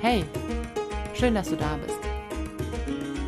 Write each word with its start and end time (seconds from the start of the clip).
Hey, 0.00 0.24
schön, 1.12 1.34
dass 1.34 1.48
du 1.48 1.56
da 1.56 1.76
bist. 1.84 1.98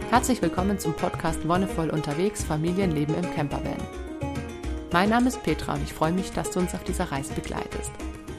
Herzlich 0.08 0.40
willkommen 0.40 0.78
zum 0.78 0.94
Podcast 0.94 1.48
Wonnevoll 1.48 1.90
unterwegs 1.90 2.44
Familienleben 2.44 3.16
im 3.16 3.34
Campervan. 3.34 3.77
Mein 4.93 5.09
Name 5.09 5.27
ist 5.27 5.43
Petra 5.43 5.75
und 5.75 5.83
ich 5.83 5.93
freue 5.93 6.12
mich, 6.12 6.30
dass 6.30 6.53
du 6.53 6.61
uns 6.61 6.72
auf 6.72 6.85
dieser 6.85 7.11
Reise 7.11 7.35
begleitest. 7.35 7.91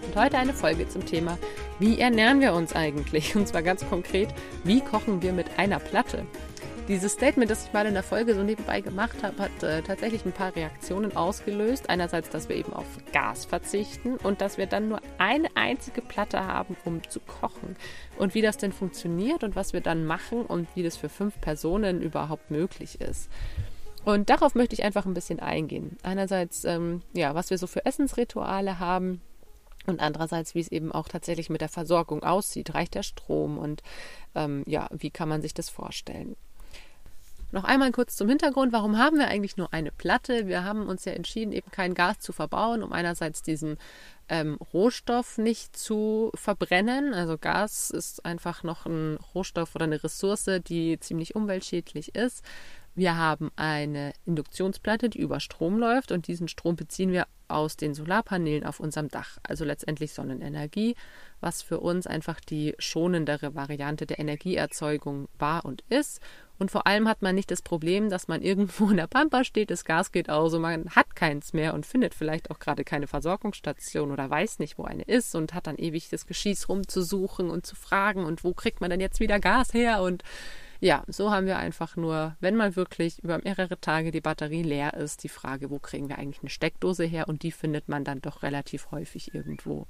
Und 0.08 0.16
heute 0.16 0.38
eine 0.38 0.54
Folge 0.54 0.88
zum 0.88 1.06
Thema, 1.06 1.38
wie 1.80 2.00
ernähren 2.00 2.40
wir 2.40 2.54
uns 2.54 2.74
eigentlich? 2.74 3.36
Und 3.36 3.49
zwar 3.49 3.63
ganz 3.63 3.86
konkret, 3.90 4.29
wie 4.63 4.79
kochen 4.79 5.22
wir 5.22 5.34
mit 5.34 5.60
einer 5.60 5.79
Platte? 5.79 6.26
Dieses 6.88 7.13
Statement, 7.13 7.50
das 7.50 7.66
ich 7.66 7.74
mal 7.74 7.86
in 7.86 7.94
der 7.94 8.04
Folge 8.04 8.34
so 8.34 8.44
nebenbei 8.44 8.82
gemacht 8.82 9.24
habe, 9.24 9.44
hat 9.44 9.64
äh, 9.64 9.82
tatsächlich 9.82 10.26
ein 10.26 10.32
paar 10.32 10.56
Reaktionen 10.56 11.15
ausgelöst. 11.15 11.90
Einerseits, 11.90 12.29
dass 12.29 12.50
wir 12.50 12.56
eben 12.56 12.74
auf 12.74 12.86
Gas 13.14 13.46
verzichten 13.46 14.18
und 14.18 14.42
dass 14.42 14.58
wir 14.58 14.65
dann 14.65 14.90
nur 14.90 15.00
eine 15.18 15.47
einzige 15.56 16.02
Platte 16.02 16.46
haben, 16.46 16.76
um 16.84 17.08
zu 17.08 17.20
kochen. 17.20 17.76
Und 18.18 18.34
wie 18.34 18.41
das 18.41 18.58
denn 18.58 18.73
funktioniert 18.73 19.44
und 19.44 19.55
was 19.55 19.74
wir 19.74 19.82
dann 19.82 20.05
machen 20.05 20.41
und 20.41 20.68
wie 20.76 20.84
das 20.84 20.98
für 20.98 21.10
fünf 21.10 21.40
Personen 21.40 22.02
überhaupt 22.02 22.50
möglich 22.50 23.00
ist. 23.00 23.30
Und 24.04 24.32
darauf 24.32 24.55
möchte 24.55 24.74
ich 24.74 24.84
einfach 24.84 25.05
ein 25.05 25.13
bisschen 25.13 25.40
eingehen. 25.40 25.98
Einerseits, 26.02 26.66
ähm, 26.66 27.04
ja, 27.13 27.36
was 27.36 27.52
wir 27.52 27.60
so 27.60 27.68
für 27.68 27.86
Essensrituale 27.86 28.80
haben, 28.80 29.22
und 29.88 30.00
andererseits, 30.00 30.54
wie 30.54 30.60
es 30.60 30.72
eben 30.72 30.91
auch 30.91 31.08
tatsächlich 31.08 31.50
mit 31.50 31.62
der 31.62 31.70
Versorgung 31.70 32.22
aussieht. 32.24 32.76
Reicht 32.76 32.94
der 32.94 33.04
Strom 33.04 33.58
und 33.58 33.82
ähm, 34.36 34.63
ja, 34.68 34.88
wie 34.91 35.10
kann 35.10 35.27
man 35.27 35.41
sich 35.41 35.55
das 35.55 35.70
vorstellen? 35.70 36.36
Noch 37.52 37.66
einmal 37.66 37.91
kurz 37.91 38.16
zum 38.16 38.30
Hintergrund, 38.30 38.72
warum 38.72 38.98
haben 38.98 39.18
wir 39.18 39.28
eigentlich 39.28 39.58
nur 39.58 39.73
eine 39.73 39.91
Platte? 39.91 40.48
Wir 40.48 40.64
haben 40.64 40.88
uns 40.88 41.04
ja 41.04 41.12
entschieden, 41.12 41.52
eben 41.52 41.70
kein 41.70 41.94
Gas 41.94 42.20
zu 42.20 42.32
verbauen, 42.32 42.82
um 42.82 42.94
einerseits 42.94 43.41
diesen 43.41 43.77
ähm, 44.30 44.58
Rohstoff 44.74 45.38
nicht 45.38 45.76
zu 45.76 46.32
verbrennen. 46.34 47.14
Also 47.14 47.38
Gas 47.38 47.90
ist 47.90 48.26
einfach 48.26 48.64
noch 48.64 48.86
ein 48.86 49.18
Rohstoff 49.36 49.76
oder 49.76 49.84
eine 49.84 50.02
Ressource, 50.02 50.50
die 50.66 50.98
ziemlich 51.02 51.35
umweltschädlich 51.35 52.16
ist. 52.16 52.46
Wir 52.94 53.18
haben 53.18 53.52
eine 53.55 54.12
Induktionsplatte, 54.26 55.10
die 55.10 55.20
über 55.20 55.40
Strom 55.40 55.77
läuft 55.77 56.12
und 56.12 56.27
diesen 56.27 56.49
Strom 56.49 56.76
beziehen 56.76 57.12
wir 57.12 57.26
aus 57.48 57.77
den 57.77 57.94
Solarpanelen 57.94 58.66
auf 58.66 58.79
unserem 58.82 59.07
Dach, 59.07 59.38
also 59.44 59.63
letztendlich 59.63 60.13
Sonnenenergie, 60.13 60.96
was 61.40 61.62
für 61.62 61.79
uns 61.79 62.05
einfach 62.05 62.40
die 62.41 62.76
schonendere 62.79 63.55
Variante 63.55 64.05
der 64.05 64.19
Energieerzeugung 64.19 65.29
war 65.38 65.63
und 65.63 65.83
ist 65.89 66.22
und 66.61 66.69
vor 66.69 66.85
allem 66.85 67.09
hat 67.09 67.23
man 67.23 67.33
nicht 67.33 67.49
das 67.49 67.63
Problem, 67.63 68.11
dass 68.11 68.27
man 68.27 68.43
irgendwo 68.43 68.91
in 68.91 68.97
der 68.97 69.07
Pampa 69.07 69.43
steht, 69.43 69.71
das 69.71 69.83
Gas 69.83 70.11
geht 70.11 70.29
aus 70.29 70.53
und 70.53 70.61
man 70.61 70.91
hat 70.91 71.15
keins 71.15 71.53
mehr 71.53 71.73
und 71.73 71.87
findet 71.87 72.13
vielleicht 72.13 72.51
auch 72.51 72.59
gerade 72.59 72.83
keine 72.83 73.07
Versorgungsstation 73.07 74.11
oder 74.11 74.29
weiß 74.29 74.59
nicht, 74.59 74.77
wo 74.77 74.83
eine 74.83 75.01
ist 75.01 75.33
und 75.33 75.55
hat 75.55 75.65
dann 75.65 75.77
ewig 75.77 76.09
das 76.09 76.27
Geschieß 76.27 76.69
rumzusuchen 76.69 77.49
und 77.49 77.65
zu 77.65 77.75
fragen 77.75 78.25
und 78.25 78.43
wo 78.43 78.53
kriegt 78.53 78.79
man 78.79 78.91
denn 78.91 78.99
jetzt 78.99 79.19
wieder 79.19 79.39
Gas 79.39 79.73
her 79.73 80.03
und 80.03 80.21
ja, 80.79 81.03
so 81.07 81.31
haben 81.31 81.47
wir 81.47 81.57
einfach 81.57 81.95
nur, 81.95 82.35
wenn 82.41 82.55
mal 82.55 82.75
wirklich 82.75 83.17
über 83.23 83.39
mehrere 83.43 83.81
Tage 83.81 84.11
die 84.11 84.21
Batterie 84.21 84.61
leer 84.61 84.93
ist, 84.93 85.23
die 85.23 85.29
Frage, 85.29 85.71
wo 85.71 85.79
kriegen 85.79 86.09
wir 86.09 86.19
eigentlich 86.19 86.43
eine 86.43 86.51
Steckdose 86.51 87.05
her 87.05 87.27
und 87.27 87.41
die 87.41 87.51
findet 87.51 87.89
man 87.89 88.03
dann 88.03 88.21
doch 88.21 88.43
relativ 88.43 88.91
häufig 88.91 89.33
irgendwo. 89.33 89.87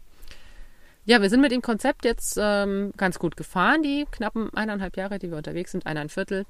Ja, 1.04 1.22
wir 1.22 1.30
sind 1.30 1.42
mit 1.42 1.52
dem 1.52 1.62
Konzept 1.62 2.06
jetzt 2.06 2.38
ähm, 2.40 2.94
ganz 2.96 3.20
gut 3.20 3.36
gefahren, 3.36 3.84
die 3.84 4.06
knappen 4.12 4.54
eineinhalb 4.54 4.96
Jahre, 4.96 5.20
die 5.20 5.32
wir 5.32 5.38
unterwegs 5.38 5.72
sind, 5.72 5.86
eineinviertel. 5.86 6.46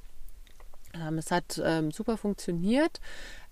Ähm, 0.94 1.18
es 1.18 1.32
hat 1.32 1.62
ähm, 1.64 1.92
super 1.92 2.18
funktioniert. 2.18 3.00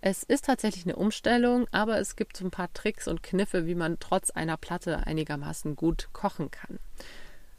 Es 0.01 0.23
ist 0.23 0.45
tatsächlich 0.45 0.85
eine 0.85 0.95
Umstellung, 0.95 1.67
aber 1.71 1.99
es 1.99 2.15
gibt 2.15 2.37
so 2.37 2.45
ein 2.45 2.51
paar 2.51 2.71
Tricks 2.73 3.07
und 3.07 3.23
Kniffe, 3.23 3.67
wie 3.67 3.75
man 3.75 3.99
trotz 3.99 4.29
einer 4.29 4.57
Platte 4.57 5.05
einigermaßen 5.05 5.75
gut 5.75 6.09
kochen 6.13 6.51
kann. 6.51 6.79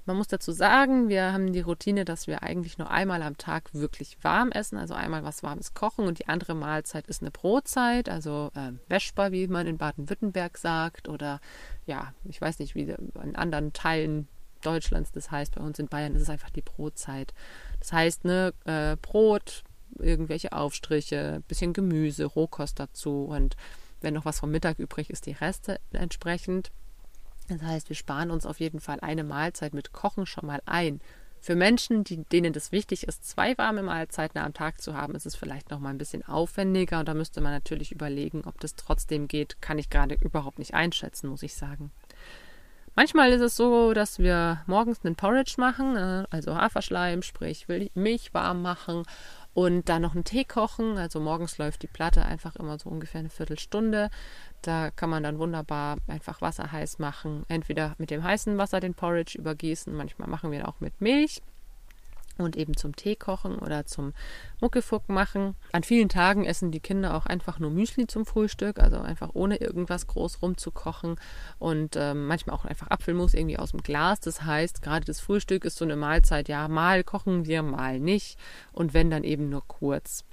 Man 0.07 0.17
muss 0.17 0.29
dazu 0.29 0.51
sagen, 0.51 1.09
wir 1.09 1.33
haben 1.33 1.53
die 1.53 1.61
Routine, 1.61 2.05
dass 2.05 2.27
wir 2.27 2.43
eigentlich 2.43 2.79
nur 2.79 2.91
einmal 2.91 3.23
am 3.23 3.37
Tag 3.37 3.75
wirklich 3.75 4.17
warm 4.23 4.51
essen, 4.51 4.79
also 4.79 4.95
einmal 4.95 5.23
was 5.23 5.43
Warmes 5.43 5.75
kochen 5.75 6.07
und 6.07 6.19
die 6.19 6.27
andere 6.27 6.55
Mahlzeit 6.55 7.07
ist 7.07 7.23
eine 7.23 7.31
Brotzeit, 7.31 8.09
also 8.09 8.51
äh, 8.57 8.73
Wäschbar, 8.89 9.31
wie 9.31 9.47
man 9.47 9.67
in 9.67 9.79
Baden-Württemberg 9.79 10.57
sagt, 10.57 11.09
oder 11.09 11.41
ja, 11.87 12.15
ich 12.25 12.41
weiß 12.41 12.59
nicht, 12.59 12.75
wie 12.75 12.95
in 13.23 13.37
anderen 13.37 13.73
Teilen 13.73 14.27
Deutschlands 14.63 15.13
das 15.13 15.31
heißt. 15.31 15.55
Bei 15.55 15.63
uns 15.63 15.79
in 15.79 15.89
Bayern 15.89 16.15
ist 16.15 16.23
es 16.23 16.31
einfach 16.31 16.51
die 16.51 16.63
Brotzeit. 16.63 17.33
Das 17.79 17.93
heißt, 17.93 18.25
ne, 18.25 18.53
äh, 18.65 18.97
Brot, 18.97 19.65
irgendwelche 19.99 20.53
Aufstriche, 20.53 21.43
bisschen 21.49 21.73
Gemüse, 21.73 22.25
Rohkost 22.25 22.79
dazu 22.79 23.25
und 23.25 23.57
wenn 24.01 24.15
noch 24.15 24.25
was 24.25 24.41
vom 24.41 24.51
Mittag 24.51 24.79
übrig 24.79 25.11
ist, 25.11 25.27
die 25.27 25.33
Reste 25.33 25.81
entsprechend. 25.93 26.71
Das 27.49 27.63
heißt, 27.63 27.89
wir 27.89 27.97
sparen 27.97 28.31
uns 28.31 28.47
auf 28.47 28.61
jeden 28.61 28.81
Fall 28.81 29.01
eine 29.01 29.25
Mahlzeit 29.25 29.75
mit 29.75 29.93
Kochen 29.93 30.27
schon 30.27 30.47
mal 30.47 30.63
ein. 30.67 31.01
Für 31.43 31.57
Menschen, 31.57 32.05
die, 32.05 32.23
denen 32.25 32.53
das 32.53 32.71
wichtig 32.71 33.09
ist, 33.09 33.27
zwei 33.27 33.57
warme 33.57 33.83
Mahlzeiten 33.83 34.39
am 34.39 34.53
Tag 34.53 34.81
zu 34.81 34.95
haben, 34.95 35.15
ist 35.15 35.25
es 35.25 35.37
vielleicht 35.37 35.71
noch 35.71 35.81
mal 35.81 35.89
ein 35.89 35.99
bisschen 35.99 36.23
aufwendiger 36.23 37.01
und 37.01 37.09
da 37.09 37.15
müsste 37.15 37.41
man 37.41 37.53
natürlich 37.53 37.93
überlegen, 37.93 38.43
ob 38.45 38.61
das 38.61 38.75
trotzdem 38.75 39.27
geht. 39.27 39.61
Kann 39.63 39.79
ich 39.79 39.89
gerade 39.89 40.17
überhaupt 40.21 40.59
nicht 40.59 40.75
einschätzen, 40.75 41.29
muss 41.29 41.43
ich 41.43 41.55
sagen. 41.55 41.93
Manchmal 42.95 43.33
ist 43.33 43.41
es 43.41 43.57
so, 43.57 43.95
dass 43.95 44.19
wir 44.19 44.63
morgens 44.67 45.03
einen 45.03 45.17
Porridge 45.17 45.55
machen, 45.57 45.97
äh, 45.97 46.25
also 46.29 46.55
Haferschleim, 46.55 47.23
sprich 47.23 47.67
Milch 47.95 48.35
warm 48.35 48.61
machen 48.61 49.05
und 49.61 49.91
dann 49.91 50.01
noch 50.01 50.15
einen 50.15 50.25
Tee 50.25 50.45
kochen. 50.45 50.97
Also 50.97 51.21
morgens 51.21 51.59
läuft 51.59 51.83
die 51.83 51.87
Platte 51.87 52.25
einfach 52.25 52.57
immer 52.57 52.79
so 52.79 52.89
ungefähr 52.89 53.19
eine 53.19 53.29
Viertelstunde. 53.29 54.09
Da 54.63 54.91
kann 54.91 55.11
man 55.11 55.23
dann 55.23 55.39
wunderbar 55.39 55.99
einfach 56.07 56.41
Wasser 56.41 56.73
heiß 56.73 56.99
machen. 56.99 57.45
Entweder 57.49 57.95
mit 57.99 58.11
dem 58.11 58.25
heißen 58.25 58.57
Wasser 58.57 58.81
den 58.81 58.95
Porridge 58.95 59.37
übergießen, 59.39 59.95
manchmal 59.95 60.29
machen 60.29 60.51
wir 60.51 60.67
auch 60.67 60.81
mit 60.81 61.03
Milch 61.03 61.43
und 62.39 62.57
eben 62.57 62.77
zum 62.77 62.97
Tee 62.97 63.17
kochen 63.17 63.59
oder 63.59 63.87
zum 63.87 64.13
Muckefuck 64.61 65.09
machen. 65.09 65.57
An 65.73 65.83
vielen 65.83 66.09
Tagen 66.09 66.45
essen 66.45 66.71
die 66.71 66.81
Kinder 66.81 67.15
auch 67.15 67.27
einfach 67.27 67.59
nur 67.59 67.71
Müsli 67.71 68.07
zum 68.07 68.27
Frühstück, 68.27 68.79
also 68.79 68.99
einfach 68.99 69.31
ohne 69.35 69.57
irgendwas 69.57 70.07
groß 70.07 70.43
rumzukochen 70.43 71.17
und 71.59 71.97
ähm, 71.97 72.27
manchmal 72.27 72.57
auch 72.57 72.65
einfach 72.65 72.89
Apfelmus 72.89 73.35
irgendwie 73.35 73.59
aus 73.59 73.73
dem 73.73 73.83
Glas. 73.83 74.21
Das 74.21 74.43
heißt, 74.43 74.83
gerade 74.83 75.05
das 75.05 75.21
Frühstück 75.21 75.65
ist 75.65 75.77
so 75.77 75.85
eine 75.85 75.97
Mahlzeit, 75.97 76.49
ja, 76.49 76.69
mal 76.69 77.05
kochen 77.05 77.47
wir, 77.47 77.63
mal 77.63 78.01
nicht 78.01 78.39
und 78.73 78.95
wenn 78.95 79.11
dann 79.11 79.25
eben 79.25 79.49
nur 79.49 79.67
kurz. 79.67 80.25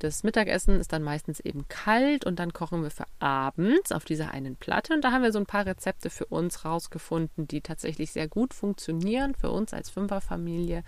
Das 0.00 0.22
Mittagessen 0.22 0.80
ist 0.80 0.94
dann 0.94 1.02
meistens 1.02 1.40
eben 1.40 1.68
kalt 1.68 2.24
und 2.24 2.38
dann 2.38 2.54
kochen 2.54 2.82
wir 2.82 2.90
für 2.90 3.04
abends 3.18 3.92
auf 3.92 4.06
dieser 4.06 4.30
einen 4.30 4.56
Platte. 4.56 4.94
Und 4.94 5.02
da 5.02 5.12
haben 5.12 5.22
wir 5.22 5.30
so 5.30 5.38
ein 5.38 5.46
paar 5.46 5.66
Rezepte 5.66 6.08
für 6.08 6.24
uns 6.24 6.64
rausgefunden, 6.64 7.46
die 7.46 7.60
tatsächlich 7.60 8.10
sehr 8.10 8.26
gut 8.26 8.54
funktionieren 8.54 9.34
für 9.34 9.50
uns 9.50 9.74
als 9.74 9.90
Fünferfamilie. 9.90 10.84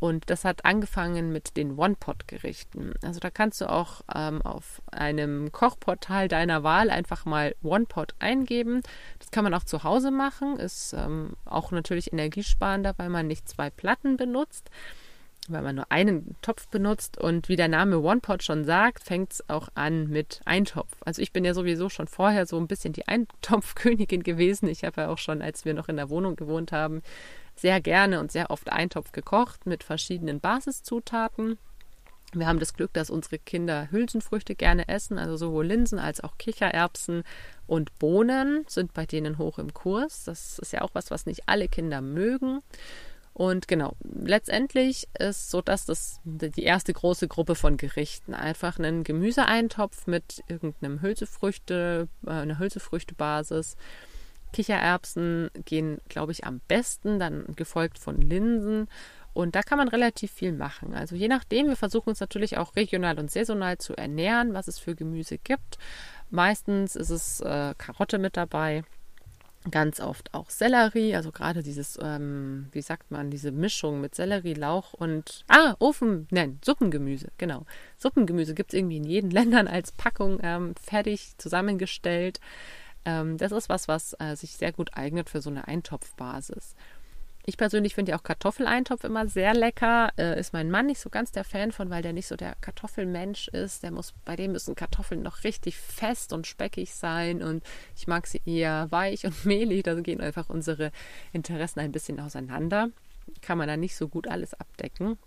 Und 0.00 0.28
das 0.28 0.44
hat 0.44 0.66
angefangen 0.66 1.32
mit 1.32 1.56
den 1.56 1.78
One-Pot-Gerichten. 1.78 2.92
Also 3.02 3.20
da 3.20 3.30
kannst 3.30 3.60
du 3.62 3.70
auch 3.70 4.02
ähm, 4.14 4.42
auf 4.42 4.82
einem 4.90 5.50
Kochportal 5.50 6.28
deiner 6.28 6.62
Wahl 6.62 6.90
einfach 6.90 7.24
mal 7.24 7.54
One-Pot 7.62 8.16
eingeben. 8.18 8.82
Das 9.18 9.30
kann 9.30 9.44
man 9.44 9.54
auch 9.54 9.64
zu 9.64 9.82
Hause 9.82 10.10
machen. 10.10 10.58
Ist 10.58 10.92
ähm, 10.92 11.36
auch 11.46 11.70
natürlich 11.70 12.12
energiesparender, 12.12 12.94
weil 12.98 13.08
man 13.08 13.28
nicht 13.28 13.48
zwei 13.48 13.70
Platten 13.70 14.18
benutzt, 14.18 14.70
weil 15.48 15.62
man 15.62 15.76
nur 15.76 15.90
einen 15.90 16.36
Topf 16.42 16.68
benutzt. 16.68 17.18
Und 17.18 17.48
wie 17.48 17.56
der 17.56 17.68
Name 17.68 18.00
One-Pot 18.00 18.42
schon 18.42 18.64
sagt, 18.64 19.04
fängt 19.04 19.32
es 19.32 19.48
auch 19.48 19.68
an 19.74 20.08
mit 20.08 20.40
Eintopf. 20.44 20.92
Also 21.04 21.20
ich 21.20 21.32
bin 21.32 21.44
ja 21.44 21.54
sowieso 21.54 21.88
schon 21.88 22.06
vorher 22.06 22.46
so 22.46 22.58
ein 22.58 22.68
bisschen 22.68 22.92
die 22.92 23.08
Eintopfkönigin 23.08 24.22
gewesen. 24.24 24.68
Ich 24.68 24.84
habe 24.84 25.02
ja 25.02 25.08
auch 25.08 25.18
schon, 25.18 25.42
als 25.42 25.64
wir 25.64 25.74
noch 25.74 25.88
in 25.88 25.96
der 25.96 26.10
Wohnung 26.10 26.36
gewohnt 26.36 26.72
haben, 26.72 27.02
sehr 27.56 27.80
gerne 27.80 28.20
und 28.20 28.32
sehr 28.32 28.50
oft 28.50 28.70
Eintopf 28.72 29.12
gekocht 29.12 29.66
mit 29.66 29.84
verschiedenen 29.84 30.40
Basiszutaten. 30.40 31.58
Wir 32.34 32.46
haben 32.46 32.60
das 32.60 32.72
Glück, 32.72 32.94
dass 32.94 33.10
unsere 33.10 33.38
Kinder 33.38 33.90
Hülsenfrüchte 33.90 34.54
gerne 34.54 34.88
essen, 34.88 35.18
also 35.18 35.36
sowohl 35.36 35.66
Linsen 35.66 35.98
als 35.98 36.24
auch 36.24 36.38
Kichererbsen 36.38 37.24
und 37.66 37.98
Bohnen 37.98 38.64
sind 38.68 38.94
bei 38.94 39.04
denen 39.04 39.36
hoch 39.36 39.58
im 39.58 39.74
Kurs. 39.74 40.24
Das 40.24 40.58
ist 40.58 40.72
ja 40.72 40.80
auch 40.80 40.90
was, 40.94 41.10
was 41.10 41.26
nicht 41.26 41.42
alle 41.46 41.68
Kinder 41.68 42.00
mögen. 42.00 42.60
Und 43.34 43.66
genau, 43.66 43.96
letztendlich 44.02 45.08
ist 45.18 45.50
so, 45.50 45.62
dass 45.62 45.86
das 45.86 46.20
die 46.24 46.64
erste 46.64 46.92
große 46.92 47.28
Gruppe 47.28 47.54
von 47.54 47.78
Gerichten 47.78 48.34
einfach 48.34 48.78
einen 48.78 49.04
Gemüseeintopf 49.04 50.06
mit 50.06 50.42
irgendeinem 50.48 51.00
Hülsefrüchte, 51.00 52.08
äh, 52.26 52.30
einer 52.30 52.58
Hülsefrüchtebasis 52.58 53.76
Kichererbsen 54.52 55.50
gehen, 55.64 56.00
glaube 56.08 56.32
ich, 56.32 56.44
am 56.44 56.60
besten, 56.68 57.18
dann 57.18 57.46
gefolgt 57.56 57.98
von 57.98 58.20
Linsen. 58.20 58.88
Und 59.32 59.54
da 59.54 59.62
kann 59.62 59.78
man 59.78 59.88
relativ 59.88 60.30
viel 60.30 60.52
machen. 60.52 60.92
Also 60.92 61.16
je 61.16 61.28
nachdem, 61.28 61.68
wir 61.68 61.76
versuchen 61.76 62.10
uns 62.10 62.20
natürlich 62.20 62.58
auch 62.58 62.76
regional 62.76 63.18
und 63.18 63.30
saisonal 63.30 63.78
zu 63.78 63.96
ernähren, 63.96 64.52
was 64.52 64.68
es 64.68 64.78
für 64.78 64.94
Gemüse 64.94 65.38
gibt. 65.38 65.78
Meistens 66.28 66.96
ist 66.96 67.08
es 67.08 67.40
äh, 67.40 67.74
Karotte 67.78 68.18
mit 68.18 68.36
dabei, 68.36 68.84
ganz 69.70 70.00
oft 70.00 70.34
auch 70.34 70.50
Sellerie, 70.50 71.14
also 71.14 71.30
gerade 71.30 71.62
dieses, 71.62 71.98
ähm, 72.02 72.68
wie 72.72 72.82
sagt 72.82 73.10
man, 73.10 73.30
diese 73.30 73.52
Mischung 73.52 74.00
mit 74.00 74.14
Sellerie, 74.14 74.54
Lauch 74.54 74.92
und, 74.94 75.44
ah, 75.48 75.74
Ofen, 75.78 76.26
nein, 76.30 76.58
Suppengemüse, 76.64 77.28
genau. 77.38 77.64
Suppengemüse 77.96 78.54
gibt 78.54 78.72
es 78.72 78.78
irgendwie 78.78 78.96
in 78.96 79.04
jeden 79.04 79.30
Ländern 79.32 79.68
als 79.68 79.92
Packung 79.92 80.40
ähm, 80.42 80.74
fertig 80.82 81.38
zusammengestellt. 81.38 82.40
Ähm, 83.04 83.38
das 83.38 83.52
ist 83.52 83.68
was, 83.68 83.88
was 83.88 84.14
äh, 84.18 84.34
sich 84.36 84.52
sehr 84.52 84.72
gut 84.72 84.90
eignet 84.94 85.30
für 85.30 85.40
so 85.40 85.50
eine 85.50 85.68
Eintopfbasis. 85.68 86.74
Ich 87.44 87.56
persönlich 87.56 87.94
finde 87.96 88.12
ja 88.12 88.18
auch 88.18 88.22
Kartoffeleintopf 88.22 89.02
immer 89.02 89.26
sehr 89.26 89.52
lecker. 89.52 90.12
Äh, 90.16 90.38
ist 90.38 90.52
mein 90.52 90.70
Mann 90.70 90.86
nicht 90.86 91.00
so 91.00 91.10
ganz 91.10 91.32
der 91.32 91.42
Fan 91.42 91.72
von, 91.72 91.90
weil 91.90 92.02
der 92.02 92.12
nicht 92.12 92.28
so 92.28 92.36
der 92.36 92.54
Kartoffelmensch 92.60 93.48
ist. 93.48 93.82
Der 93.82 93.90
muss, 93.90 94.14
bei 94.24 94.36
dem 94.36 94.52
müssen 94.52 94.76
Kartoffeln 94.76 95.22
noch 95.22 95.42
richtig 95.42 95.76
fest 95.76 96.32
und 96.32 96.46
speckig 96.46 96.94
sein 96.94 97.42
und 97.42 97.64
ich 97.96 98.06
mag 98.06 98.28
sie 98.28 98.40
eher 98.46 98.90
weich 98.90 99.24
und 99.26 99.44
mehlig. 99.44 99.82
Da 99.82 99.94
gehen 99.94 100.20
einfach 100.20 100.50
unsere 100.50 100.92
Interessen 101.32 101.80
ein 101.80 101.90
bisschen 101.90 102.20
auseinander. 102.20 102.90
Kann 103.40 103.58
man 103.58 103.66
da 103.66 103.76
nicht 103.76 103.96
so 103.96 104.08
gut 104.08 104.28
alles 104.28 104.54
abdecken. 104.54 105.18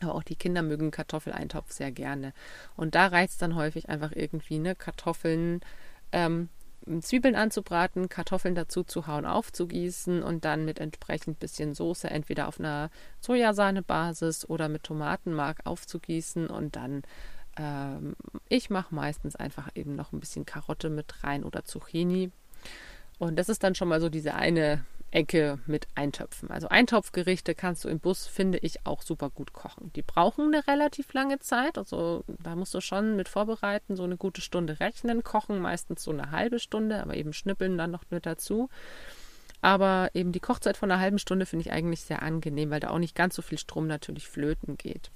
Aber 0.00 0.14
auch 0.14 0.22
die 0.22 0.36
Kinder 0.36 0.62
mögen 0.62 0.90
Kartoffeleintopf 0.90 1.70
sehr 1.70 1.92
gerne. 1.92 2.32
Und 2.76 2.94
da 2.94 3.08
reizt 3.08 3.42
dann 3.42 3.56
häufig 3.56 3.90
einfach 3.90 4.12
irgendwie 4.14 4.58
ne, 4.58 4.74
Kartoffeln 4.74 5.60
ähm, 6.12 6.48
Zwiebeln 7.00 7.34
anzubraten, 7.34 8.08
Kartoffeln 8.08 8.54
dazu 8.54 8.82
zu 8.82 9.06
hauen, 9.06 9.24
aufzugießen 9.24 10.22
und 10.22 10.44
dann 10.44 10.64
mit 10.64 10.80
entsprechend 10.80 11.38
bisschen 11.38 11.74
Soße 11.74 12.08
entweder 12.10 12.48
auf 12.48 12.58
einer 12.58 12.90
Sojasahnebasis 13.20 14.48
oder 14.48 14.68
mit 14.68 14.82
Tomatenmark 14.82 15.60
aufzugießen 15.64 16.48
und 16.48 16.76
dann 16.76 17.02
ähm, 17.56 18.14
ich 18.48 18.70
mache 18.70 18.94
meistens 18.94 19.36
einfach 19.36 19.68
eben 19.74 19.94
noch 19.94 20.12
ein 20.12 20.20
bisschen 20.20 20.46
Karotte 20.46 20.90
mit 20.90 21.22
rein 21.22 21.44
oder 21.44 21.64
Zucchini. 21.64 22.30
Und 23.18 23.36
das 23.36 23.48
ist 23.48 23.62
dann 23.62 23.74
schon 23.74 23.88
mal 23.88 24.00
so 24.00 24.08
diese 24.08 24.34
eine 24.34 24.84
Ecke 25.12 25.58
mit 25.66 25.86
Eintöpfen. 25.94 26.50
Also 26.50 26.68
Eintopfgerichte 26.68 27.54
kannst 27.54 27.84
du 27.84 27.88
im 27.88 28.00
Bus, 28.00 28.26
finde 28.26 28.58
ich, 28.58 28.86
auch 28.86 29.02
super 29.02 29.30
gut 29.30 29.52
kochen. 29.52 29.92
Die 29.94 30.02
brauchen 30.02 30.46
eine 30.46 30.66
relativ 30.66 31.12
lange 31.12 31.38
Zeit. 31.38 31.78
Also 31.78 32.24
da 32.26 32.56
musst 32.56 32.74
du 32.74 32.80
schon 32.80 33.16
mit 33.16 33.28
vorbereiten, 33.28 33.96
so 33.96 34.04
eine 34.04 34.16
gute 34.16 34.40
Stunde 34.40 34.80
rechnen. 34.80 35.22
Kochen 35.22 35.60
meistens 35.60 36.02
so 36.02 36.10
eine 36.10 36.30
halbe 36.30 36.58
Stunde, 36.58 37.00
aber 37.00 37.14
eben 37.16 37.32
schnippeln 37.32 37.78
dann 37.78 37.90
noch 37.90 38.04
mit 38.10 38.26
dazu. 38.26 38.68
Aber 39.60 40.10
eben 40.14 40.32
die 40.32 40.40
Kochzeit 40.40 40.76
von 40.76 40.90
einer 40.90 41.00
halben 41.00 41.18
Stunde 41.18 41.46
finde 41.46 41.66
ich 41.66 41.72
eigentlich 41.72 42.00
sehr 42.00 42.22
angenehm, 42.22 42.70
weil 42.70 42.80
da 42.80 42.90
auch 42.90 42.98
nicht 42.98 43.14
ganz 43.14 43.36
so 43.36 43.42
viel 43.42 43.58
Strom 43.58 43.86
natürlich 43.86 44.26
flöten 44.28 44.76
geht. 44.76 45.10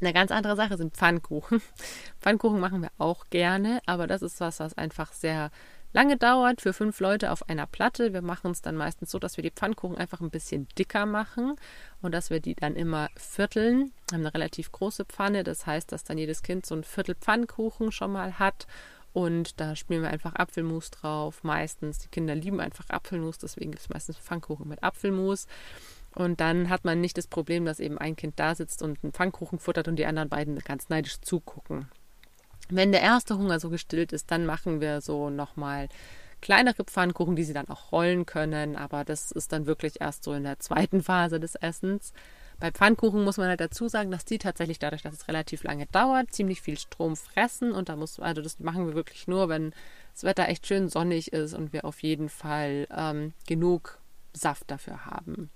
Eine 0.00 0.12
ganz 0.12 0.30
andere 0.30 0.56
Sache 0.56 0.76
sind 0.76 0.94
Pfannkuchen. 0.94 1.60
Pfannkuchen 2.20 2.60
machen 2.60 2.82
wir 2.82 2.90
auch 2.98 3.26
gerne, 3.30 3.80
aber 3.86 4.06
das 4.06 4.22
ist 4.22 4.40
was, 4.40 4.60
was 4.60 4.76
einfach 4.76 5.12
sehr 5.12 5.50
lange 5.92 6.16
dauert 6.16 6.60
für 6.60 6.72
fünf 6.72 7.00
Leute 7.00 7.32
auf 7.32 7.48
einer 7.48 7.66
Platte. 7.66 8.12
Wir 8.12 8.22
machen 8.22 8.50
es 8.50 8.62
dann 8.62 8.76
meistens 8.76 9.10
so, 9.10 9.18
dass 9.18 9.36
wir 9.36 9.42
die 9.42 9.50
Pfannkuchen 9.50 9.96
einfach 9.96 10.20
ein 10.20 10.30
bisschen 10.30 10.68
dicker 10.78 11.06
machen 11.06 11.56
und 12.02 12.12
dass 12.12 12.30
wir 12.30 12.40
die 12.40 12.54
dann 12.54 12.76
immer 12.76 13.08
vierteln. 13.16 13.92
Wir 14.08 14.18
haben 14.18 14.26
eine 14.26 14.34
relativ 14.34 14.72
große 14.72 15.04
Pfanne, 15.04 15.44
das 15.44 15.66
heißt, 15.66 15.90
dass 15.92 16.04
dann 16.04 16.18
jedes 16.18 16.42
Kind 16.42 16.66
so 16.66 16.74
ein 16.74 16.84
Viertel 16.84 17.14
Pfannkuchen 17.14 17.92
schon 17.92 18.12
mal 18.12 18.38
hat. 18.38 18.66
Und 19.12 19.60
da 19.60 19.74
spielen 19.74 20.02
wir 20.02 20.10
einfach 20.10 20.34
Apfelmus 20.34 20.90
drauf. 20.90 21.42
Meistens, 21.42 21.98
die 22.00 22.08
Kinder 22.08 22.34
lieben 22.34 22.60
einfach 22.60 22.90
Apfelmus, 22.90 23.38
deswegen 23.38 23.70
gibt 23.70 23.82
es 23.82 23.88
meistens 23.88 24.18
Pfannkuchen 24.18 24.68
mit 24.68 24.82
Apfelmus. 24.82 25.46
Und 26.14 26.40
dann 26.40 26.70
hat 26.70 26.84
man 26.84 27.00
nicht 27.00 27.18
das 27.18 27.26
Problem, 27.26 27.64
dass 27.64 27.80
eben 27.80 27.98
ein 27.98 28.16
Kind 28.16 28.38
da 28.38 28.54
sitzt 28.54 28.82
und 28.82 29.02
einen 29.02 29.12
Pfannkuchen 29.12 29.58
futtert 29.58 29.88
und 29.88 29.96
die 29.96 30.06
anderen 30.06 30.28
beiden 30.28 30.58
ganz 30.58 30.88
neidisch 30.88 31.20
zugucken. 31.20 31.88
Wenn 32.68 32.92
der 32.92 33.02
erste 33.02 33.38
Hunger 33.38 33.60
so 33.60 33.70
gestillt 33.70 34.12
ist, 34.12 34.30
dann 34.30 34.46
machen 34.46 34.80
wir 34.80 35.00
so 35.00 35.30
nochmal 35.30 35.88
kleinere 36.40 36.84
Pfannkuchen, 36.84 37.36
die 37.36 37.44
sie 37.44 37.52
dann 37.52 37.68
auch 37.68 37.92
rollen 37.92 38.26
können. 38.26 38.76
Aber 38.76 39.04
das 39.04 39.30
ist 39.30 39.52
dann 39.52 39.66
wirklich 39.66 40.00
erst 40.00 40.24
so 40.24 40.32
in 40.32 40.44
der 40.44 40.58
zweiten 40.58 41.02
Phase 41.02 41.40
des 41.40 41.54
Essens. 41.54 42.12
Bei 42.58 42.70
Pfannkuchen 42.70 43.22
muss 43.22 43.36
man 43.36 43.48
halt 43.48 43.60
dazu 43.60 43.88
sagen, 43.88 44.10
dass 44.10 44.24
die 44.24 44.38
tatsächlich 44.38 44.78
dadurch, 44.78 45.02
dass 45.02 45.12
es 45.12 45.28
relativ 45.28 45.62
lange 45.62 45.86
dauert, 45.86 46.32
ziemlich 46.32 46.62
viel 46.62 46.78
Strom 46.78 47.16
fressen. 47.16 47.72
Und 47.72 47.88
da 47.88 47.96
muss, 47.96 48.18
also 48.18 48.40
das 48.40 48.58
machen 48.60 48.86
wir 48.86 48.94
wirklich 48.94 49.28
nur, 49.28 49.48
wenn 49.48 49.72
das 50.14 50.24
Wetter 50.24 50.48
echt 50.48 50.66
schön 50.66 50.88
sonnig 50.88 51.32
ist 51.32 51.52
und 51.52 51.72
wir 51.72 51.84
auf 51.84 52.02
jeden 52.02 52.30
Fall 52.30 52.86
ähm, 52.90 53.34
genug 53.46 53.98
Saft 54.32 54.70
dafür 54.70 55.04
haben. 55.04 55.50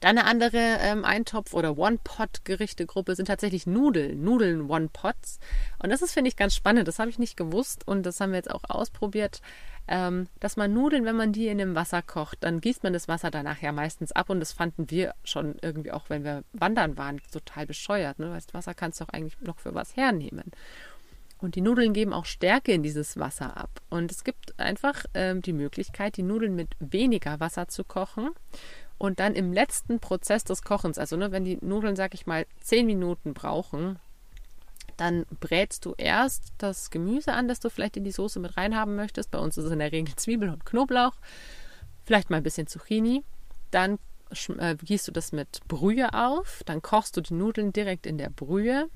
Dann 0.00 0.18
eine 0.18 0.26
andere 0.26 0.58
ähm, 0.80 1.04
Eintopf- 1.04 1.54
oder 1.54 1.76
One-Pot-Gerichtegruppe 1.76 3.16
sind 3.16 3.26
tatsächlich 3.26 3.66
Nudeln, 3.66 4.22
Nudeln 4.22 4.70
One-Pots. 4.70 5.40
Und 5.82 5.90
das 5.90 6.02
ist, 6.02 6.12
finde 6.12 6.28
ich, 6.28 6.36
ganz 6.36 6.54
spannend. 6.54 6.86
Das 6.86 6.98
habe 6.98 7.10
ich 7.10 7.18
nicht 7.18 7.36
gewusst 7.36 7.86
und 7.86 8.04
das 8.04 8.20
haben 8.20 8.30
wir 8.30 8.36
jetzt 8.36 8.50
auch 8.50 8.62
ausprobiert, 8.68 9.40
ähm, 9.88 10.28
dass 10.38 10.56
man 10.56 10.72
Nudeln, 10.72 11.04
wenn 11.04 11.16
man 11.16 11.32
die 11.32 11.48
in 11.48 11.58
dem 11.58 11.74
Wasser 11.74 12.02
kocht, 12.02 12.38
dann 12.42 12.60
gießt 12.60 12.82
man 12.82 12.92
das 12.92 13.08
Wasser 13.08 13.30
danach 13.30 13.60
ja 13.60 13.72
meistens 13.72 14.12
ab 14.12 14.30
und 14.30 14.38
das 14.38 14.52
fanden 14.52 14.90
wir 14.90 15.14
schon 15.24 15.56
irgendwie 15.62 15.92
auch, 15.92 16.10
wenn 16.10 16.24
wir 16.24 16.44
wandern 16.52 16.96
waren, 16.96 17.20
total 17.32 17.66
bescheuert. 17.66 18.18
Ne? 18.18 18.30
Weil 18.30 18.40
das 18.40 18.54
Wasser 18.54 18.74
kannst 18.74 19.00
du 19.00 19.04
auch 19.04 19.08
eigentlich 19.08 19.40
noch 19.40 19.58
für 19.58 19.74
was 19.74 19.96
hernehmen. 19.96 20.52
Und 21.38 21.54
die 21.54 21.60
Nudeln 21.60 21.92
geben 21.92 22.12
auch 22.12 22.24
Stärke 22.24 22.72
in 22.72 22.82
dieses 22.82 23.16
Wasser 23.16 23.56
ab. 23.56 23.70
Und 23.88 24.10
es 24.10 24.24
gibt 24.24 24.58
einfach 24.58 25.04
ähm, 25.14 25.40
die 25.40 25.52
Möglichkeit, 25.52 26.16
die 26.16 26.22
Nudeln 26.22 26.54
mit 26.54 26.70
weniger 26.80 27.38
Wasser 27.40 27.68
zu 27.68 27.84
kochen 27.84 28.30
und 28.98 29.20
dann 29.20 29.34
im 29.34 29.52
letzten 29.52 30.00
Prozess 30.00 30.44
des 30.44 30.62
Kochens, 30.62 30.98
also 30.98 31.16
ne, 31.16 31.30
wenn 31.30 31.44
die 31.44 31.58
Nudeln, 31.60 31.96
sag 31.96 32.14
ich 32.14 32.26
mal, 32.26 32.46
zehn 32.60 32.86
Minuten 32.86 33.32
brauchen, 33.32 33.98
dann 34.96 35.24
brätst 35.38 35.84
du 35.84 35.94
erst 35.96 36.52
das 36.58 36.90
Gemüse 36.90 37.32
an, 37.32 37.46
das 37.46 37.60
du 37.60 37.70
vielleicht 37.70 37.96
in 37.96 38.04
die 38.04 38.10
Soße 38.10 38.40
mit 38.40 38.56
reinhaben 38.56 38.96
möchtest. 38.96 39.30
Bei 39.30 39.38
uns 39.38 39.56
ist 39.56 39.64
es 39.64 39.72
in 39.72 39.78
der 39.78 39.92
Regel 39.92 40.14
Zwiebel 40.16 40.48
und 40.48 40.66
Knoblauch, 40.66 41.14
vielleicht 42.04 42.30
mal 42.30 42.38
ein 42.38 42.42
bisschen 42.42 42.66
Zucchini. 42.66 43.22
Dann 43.70 43.98
äh, 44.58 44.74
gießt 44.74 45.06
du 45.06 45.12
das 45.12 45.30
mit 45.30 45.60
Brühe 45.68 46.12
auf, 46.12 46.62
dann 46.66 46.82
kochst 46.82 47.16
du 47.16 47.20
die 47.20 47.34
Nudeln 47.34 47.72
direkt 47.72 48.06
in 48.06 48.18
der 48.18 48.30
Brühe 48.30 48.88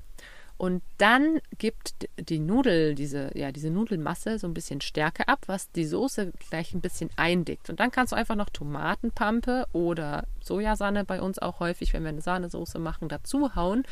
und 0.57 0.83
dann 0.97 1.39
gibt 1.57 2.07
die 2.17 2.39
Nudel, 2.39 2.95
diese, 2.95 3.31
ja, 3.37 3.51
diese 3.51 3.69
Nudelmasse 3.69 4.39
so 4.39 4.47
ein 4.47 4.53
bisschen 4.53 4.81
Stärke 4.81 5.27
ab, 5.27 5.43
was 5.47 5.71
die 5.71 5.85
Soße 5.85 6.31
gleich 6.49 6.73
ein 6.73 6.81
bisschen 6.81 7.09
eindickt. 7.15 7.69
Und 7.69 7.79
dann 7.79 7.91
kannst 7.91 8.13
du 8.13 8.15
einfach 8.15 8.35
noch 8.35 8.49
Tomatenpampe 8.49 9.65
oder 9.73 10.25
Sojasahne 10.41 11.05
bei 11.05 11.21
uns 11.21 11.39
auch 11.39 11.59
häufig, 11.59 11.93
wenn 11.93 12.03
wir 12.03 12.09
eine 12.09 12.21
Sahnesoße 12.21 12.79
machen, 12.79 13.09
dazu 13.09 13.55
hauen. 13.55 13.83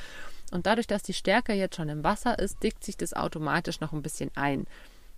Und 0.51 0.65
dadurch, 0.65 0.87
dass 0.87 1.03
die 1.03 1.13
Stärke 1.13 1.53
jetzt 1.53 1.75
schon 1.75 1.89
im 1.89 2.03
Wasser 2.03 2.37
ist, 2.37 2.61
dickt 2.61 2.83
sich 2.83 2.97
das 2.97 3.13
automatisch 3.13 3.79
noch 3.79 3.93
ein 3.93 4.03
bisschen 4.03 4.31
ein. 4.35 4.65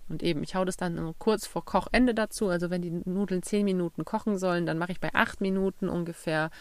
Und 0.09 0.23
eben, 0.23 0.43
ich 0.43 0.55
hau 0.55 0.65
das 0.65 0.77
dann 0.77 1.13
kurz 1.17 1.45
vor 1.45 1.65
Kochende 1.65 2.13
dazu. 2.13 2.49
Also 2.49 2.69
wenn 2.69 2.81
die 2.81 3.01
Nudeln 3.05 3.43
10 3.43 3.65
Minuten 3.65 4.05
kochen 4.05 4.37
sollen, 4.37 4.65
dann 4.65 4.77
mache 4.77 4.91
ich 4.91 4.99
bei 4.99 5.13
8 5.13 5.41
Minuten 5.41 5.89
ungefähr 5.89 6.51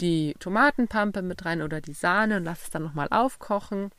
die 0.00 0.34
Tomatenpampe 0.38 1.22
mit 1.22 1.44
rein 1.44 1.62
oder 1.62 1.80
die 1.80 1.92
Sahne 1.92 2.36
und 2.36 2.44
lasse 2.44 2.62
es 2.64 2.70
dann 2.70 2.82
nochmal 2.82 3.08
aufkochen. 3.10 3.90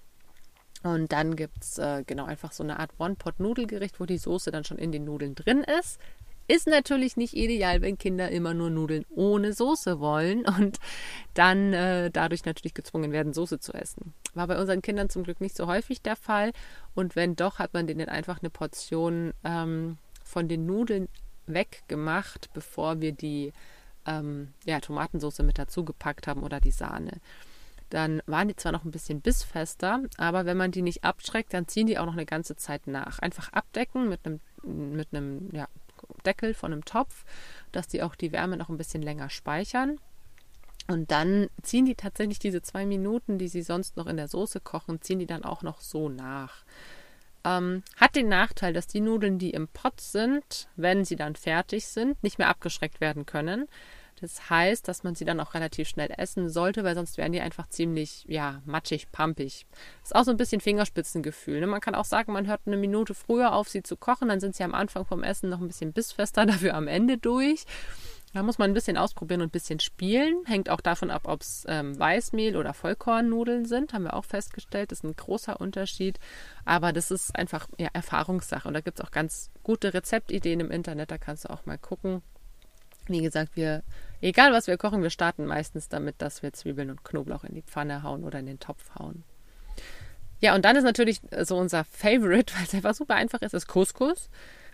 Und 0.84 1.12
dann 1.12 1.36
gibt 1.36 1.64
es 1.64 1.78
äh, 1.78 2.04
genau 2.06 2.26
einfach 2.26 2.52
so 2.52 2.64
eine 2.64 2.80
Art 2.80 2.92
One-Pot-Nudelgericht, 2.98 4.00
wo 4.00 4.06
die 4.06 4.18
Soße 4.18 4.52
dann 4.52 4.64
schon 4.64 4.78
in 4.78 4.92
den 4.92 5.04
Nudeln 5.04 5.36
drin 5.36 5.66
ist. 5.80 6.00
Ist 6.48 6.68
natürlich 6.68 7.16
nicht 7.16 7.36
ideal, 7.36 7.82
wenn 7.82 7.98
Kinder 7.98 8.30
immer 8.30 8.56
nur 8.56 8.72
Nudeln 8.72 9.06
ohne 9.10 9.54
Soße 9.54 10.00
wollen 10.00 10.46
und 10.46 10.80
dann 11.36 11.74
äh, 11.74 12.10
dadurch 12.10 12.46
natürlich 12.46 12.74
gezwungen 12.74 13.12
werden, 13.12 13.34
Soße 13.34 13.60
zu 13.60 13.74
essen. 13.74 14.14
War 14.34 14.48
bei 14.48 14.60
unseren 14.60 14.82
Kindern 14.82 15.10
zum 15.10 15.24
Glück 15.24 15.42
nicht 15.42 15.56
so 15.56 15.68
häufig 15.68 16.02
der 16.02 16.16
Fall. 16.16 16.52
Und 16.96 17.16
wenn 17.16 17.36
doch, 17.36 17.60
hat 17.60 17.74
man 17.74 17.86
denen 17.86 18.10
einfach 18.10 18.40
eine 18.40 18.50
Portion 18.50 19.34
ähm, 19.44 19.98
von 20.24 20.48
den 20.48 20.66
Nudeln 20.66 21.08
weggemacht, 21.46 22.50
bevor 22.54 23.02
wir 23.02 23.12
die 23.12 23.54
ähm, 24.08 24.54
ja, 24.66 24.80
Tomatensauce 24.80 25.40
mit 25.40 25.60
dazu 25.60 25.84
gepackt 25.84 26.26
haben 26.26 26.42
oder 26.42 26.60
die 26.60 26.72
Sahne 26.72 27.20
dann 27.90 28.22
waren 28.26 28.48
die 28.48 28.56
zwar 28.56 28.72
noch 28.72 28.86
ein 28.86 28.92
bisschen 28.92 29.22
bissfester, 29.22 30.02
aber 30.18 30.46
wenn 30.46 30.58
man 30.58 30.72
die 30.72 30.82
nicht 30.82 31.04
abschreckt, 31.04 31.54
dann 31.54 31.68
ziehen 31.68 31.88
die 31.88 31.98
auch 31.98 32.06
noch 32.06 32.14
eine 32.14 32.26
ganze 32.26 32.56
Zeit 32.56 32.88
nach. 32.88 33.20
Einfach 33.20 33.52
abdecken 33.52 34.10
mit 34.10 34.26
einem, 34.26 34.40
mit 34.64 35.10
einem 35.12 35.50
ja, 35.54 35.68
Deckel 36.26 36.54
von 36.54 36.72
einem 36.72 36.86
Topf, 36.86 37.26
dass 37.72 37.88
die 37.88 38.04
auch 38.04 38.16
die 38.16 38.32
Wärme 38.32 38.58
noch 38.58 38.70
ein 38.70 38.78
bisschen 38.78 39.02
länger 39.02 39.30
speichern. 39.30 40.00
Und 40.88 41.12
dann 41.12 41.50
ziehen 41.62 41.86
die 41.86 41.96
tatsächlich 41.96 42.40
diese 42.40 42.62
zwei 42.62 42.86
Minuten, 42.86 43.38
die 43.38 43.48
sie 43.48 43.62
sonst 43.62 43.96
noch 43.96 44.08
in 44.08 44.18
der 44.18 44.28
Soße 44.28 44.60
kochen, 44.60 45.02
ziehen 45.02 45.20
die 45.20 45.28
dann 45.28 45.44
auch 45.44 45.62
noch 45.62 45.82
so 45.82 46.10
nach. 46.10 46.64
Ähm, 47.44 47.84
hat 47.96 48.16
den 48.16 48.28
Nachteil, 48.28 48.74
dass 48.74 48.88
die 48.88 49.00
Nudeln, 49.00 49.38
die 49.38 49.52
im 49.52 49.68
Pott 49.68 50.02
sind, 50.02 50.68
wenn 50.76 51.06
sie 51.06 51.16
dann 51.16 51.36
fertig 51.36 51.86
sind, 51.86 52.22
nicht 52.24 52.38
mehr 52.38 52.50
abgeschreckt 52.50 53.02
werden 53.02 53.26
können. 53.26 53.68
Das 54.22 54.50
heißt, 54.50 54.88
dass 54.88 55.04
man 55.04 55.16
sie 55.16 55.26
dann 55.26 55.40
auch 55.40 55.54
relativ 55.54 55.88
schnell 55.88 56.10
essen 56.18 56.50
sollte, 56.50 56.84
weil 56.84 56.96
sonst 56.96 57.18
wären 57.18 57.32
die 57.32 57.42
einfach 57.42 57.68
ziemlich, 57.70 58.26
ja, 58.28 58.62
matschig, 58.66 59.12
pampig. 59.12 59.66
Ist 60.04 60.16
auch 60.16 60.24
so 60.24 60.32
ein 60.32 60.38
bisschen 60.38 60.62
Fingerspitzengefühl. 60.62 61.60
Ne? 61.60 61.68
Man 61.68 61.82
kann 61.82 61.96
auch 61.96 62.06
sagen, 62.06 62.34
man 62.34 62.48
hört 62.48 62.62
eine 62.66 62.78
Minute 62.78 63.14
früher 63.14 63.54
auf, 63.54 63.70
sie 63.70 63.84
zu 63.84 63.98
kochen, 63.98 64.28
dann 64.30 64.40
sind 64.40 64.56
sie 64.56 64.64
am 64.64 64.74
Anfang 64.74 65.06
vom 65.06 65.24
Essen 65.24 65.50
noch 65.50 65.62
ein 65.62 65.68
bisschen 65.68 65.94
bissfester, 65.94 66.46
dafür 66.48 66.74
am 66.76 66.88
Ende 66.88 67.18
durch. 67.18 67.66
Da 68.34 68.44
muss 68.44 68.60
man 68.60 68.70
ein 68.70 68.76
bisschen 68.76 68.98
ausprobieren 68.98 69.42
und 69.42 69.48
ein 69.48 69.52
bisschen 69.52 69.80
spielen. 69.80 70.44
Hängt 70.46 70.70
auch 70.70 70.82
davon 70.82 71.10
ab, 71.10 71.24
ob 71.26 71.42
es 71.42 71.66
ähm, 71.68 71.98
Weißmehl 71.98 72.56
oder 72.58 72.76
Vollkornnudeln 72.76 73.66
sind. 73.66 73.94
Haben 73.94 74.04
wir 74.04 74.14
auch 74.14 74.26
festgestellt. 74.26 74.92
Das 74.92 75.00
ist 75.00 75.04
ein 75.04 75.16
großer 75.16 75.60
Unterschied. 75.60 76.20
Aber 76.64 76.94
das 76.94 77.10
ist 77.10 77.36
einfach 77.36 77.68
ja, 77.80 77.90
Erfahrungssache. 77.94 78.68
Und 78.68 78.76
da 78.76 78.82
gibt 78.82 79.00
es 79.00 79.06
auch 79.06 79.10
ganz 79.10 79.50
gute 79.64 79.96
Rezeptideen 79.96 80.60
im 80.60 80.70
Internet. 80.70 81.10
Da 81.10 81.18
kannst 81.18 81.46
du 81.46 81.50
auch 81.50 81.66
mal 81.66 81.80
gucken. 81.80 82.22
Wie 83.10 83.22
gesagt, 83.22 83.56
wir, 83.56 83.84
egal 84.22 84.54
was 84.54 84.68
wir 84.68 84.78
kochen, 84.78 85.02
wir 85.02 85.10
starten 85.10 85.46
meistens 85.46 85.90
damit, 85.90 86.16
dass 86.22 86.44
wir 86.44 86.54
Zwiebeln 86.54 86.90
und 86.90 87.04
Knoblauch 87.04 87.44
in 87.44 87.56
die 87.56 87.62
Pfanne 87.62 88.04
hauen 88.04 88.24
oder 88.24 88.40
in 88.40 88.46
den 88.46 88.60
Topf 88.60 88.96
hauen. 88.98 89.24
Ja, 90.42 90.56
und 90.56 90.64
dann 90.64 90.76
ist 90.76 90.84
natürlich 90.84 91.22
so 91.42 91.58
unser 91.58 91.84
Favorite, 91.84 92.54
weil 92.58 92.64
es 92.64 92.74
einfach 92.74 92.94
super 92.94 93.16
einfach 93.16 93.42
ist, 93.42 93.54
ist 93.54 93.68
Couscous. 93.68 94.30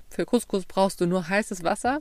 Für 0.09 0.25
Couscous 0.25 0.65
brauchst 0.65 1.01
du 1.01 1.07
nur 1.07 1.27
heißes 1.27 1.63
Wasser 1.63 1.99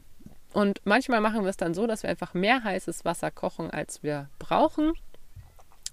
Und 0.53 0.81
manchmal 0.85 1.21
machen 1.21 1.43
wir 1.43 1.51
es 1.51 1.57
dann 1.57 1.75
so, 1.75 1.87
dass 1.87 2.03
wir 2.03 2.11
einfach 2.11 2.35
mehr 2.35 2.63
heißes 2.63 3.05
Wasser 3.05 3.31
kochen, 3.31 3.71
als 3.71 4.03
wir 4.03 4.29
brauchen 4.39 4.93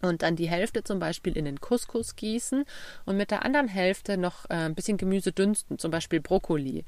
und 0.01 0.24
dann 0.24 0.36
die 0.36 0.50
Hälfte 0.50 0.83
zum 0.83 1.00
Beispiel 1.00 1.38
in 1.38 1.45
den 1.45 1.62
Couscous 1.62 2.15
gießen 2.15 2.65
und 3.05 3.17
mit 3.17 3.31
der 3.31 3.45
anderen 3.45 3.67
Hälfte 3.67 4.17
noch 4.17 4.45
äh, 4.50 4.55
ein 4.55 4.75
bisschen 4.75 4.98
Gemüse 4.98 5.31
dünsten, 5.31 5.77
zum 5.77 5.91
Beispiel 5.91 6.19
Brokkoli. 6.19 6.83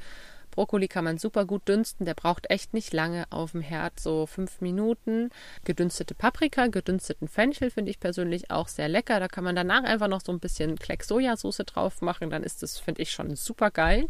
Brokkoli 0.53 0.87
kann 0.87 1.03
man 1.03 1.17
super 1.17 1.45
gut 1.45 1.67
dünsten, 1.67 2.05
der 2.05 2.13
braucht 2.13 2.49
echt 2.49 2.73
nicht 2.73 2.93
lange 2.93 3.25
auf 3.31 3.53
dem 3.53 3.61
Herd, 3.61 3.99
so 3.99 4.27
fünf 4.27 4.61
Minuten. 4.61 5.31
Gedünstete 5.65 6.13
Paprika, 6.13 6.67
gedünsteten 6.67 7.27
Fenchel 7.27 7.71
finde 7.71 7.89
ich 7.89 7.99
persönlich 7.99 8.51
auch 8.51 8.67
sehr 8.67 8.87
lecker. 8.87 9.19
Da 9.19 9.27
kann 9.27 9.43
man 9.43 9.55
danach 9.55 9.83
einfach 9.83 10.07
noch 10.07 10.21
so 10.21 10.31
ein 10.31 10.39
bisschen 10.39 10.77
Kleck 10.77 11.03
Sojasauce 11.03 11.63
drauf 11.65 12.01
machen, 12.01 12.29
dann 12.29 12.43
ist 12.43 12.61
das, 12.61 12.77
finde 12.77 13.01
ich, 13.01 13.11
schon 13.11 13.35
super 13.35 13.71
geil. 13.71 14.07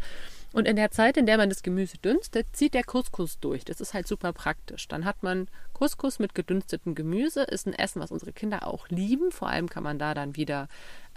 Und 0.51 0.67
in 0.67 0.75
der 0.75 0.91
Zeit, 0.91 1.17
in 1.17 1.25
der 1.25 1.38
man 1.38 1.50
das 1.50 1.63
Gemüse 1.63 1.97
dünstet, 1.97 2.45
zieht 2.53 2.75
der 2.75 2.83
Couscous 2.83 3.39
durch. 3.39 3.65
Das 3.65 3.81
ist 3.81 3.93
halt 3.93 4.07
super 4.07 4.33
praktisch. 4.33 4.88
Dann 4.88 5.03
hat 5.03 5.23
man 5.23 5.47
Couscous 5.73 6.19
mit 6.19 6.35
gedünstetem 6.35 6.93
Gemüse. 6.93 7.41
Ist 7.41 7.65
ein 7.65 7.73
Essen, 7.73 8.01
was 8.01 8.12
unsere 8.12 8.33
Kinder 8.33 8.67
auch 8.67 8.88
lieben. 8.89 9.31
Vor 9.31 9.50
allem 9.50 9.67
kann 9.67 9.81
man 9.81 9.97
da 9.97 10.13
dann 10.13 10.35
wieder 10.35 10.67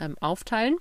ähm, 0.01 0.17
aufteilen. 0.21 0.79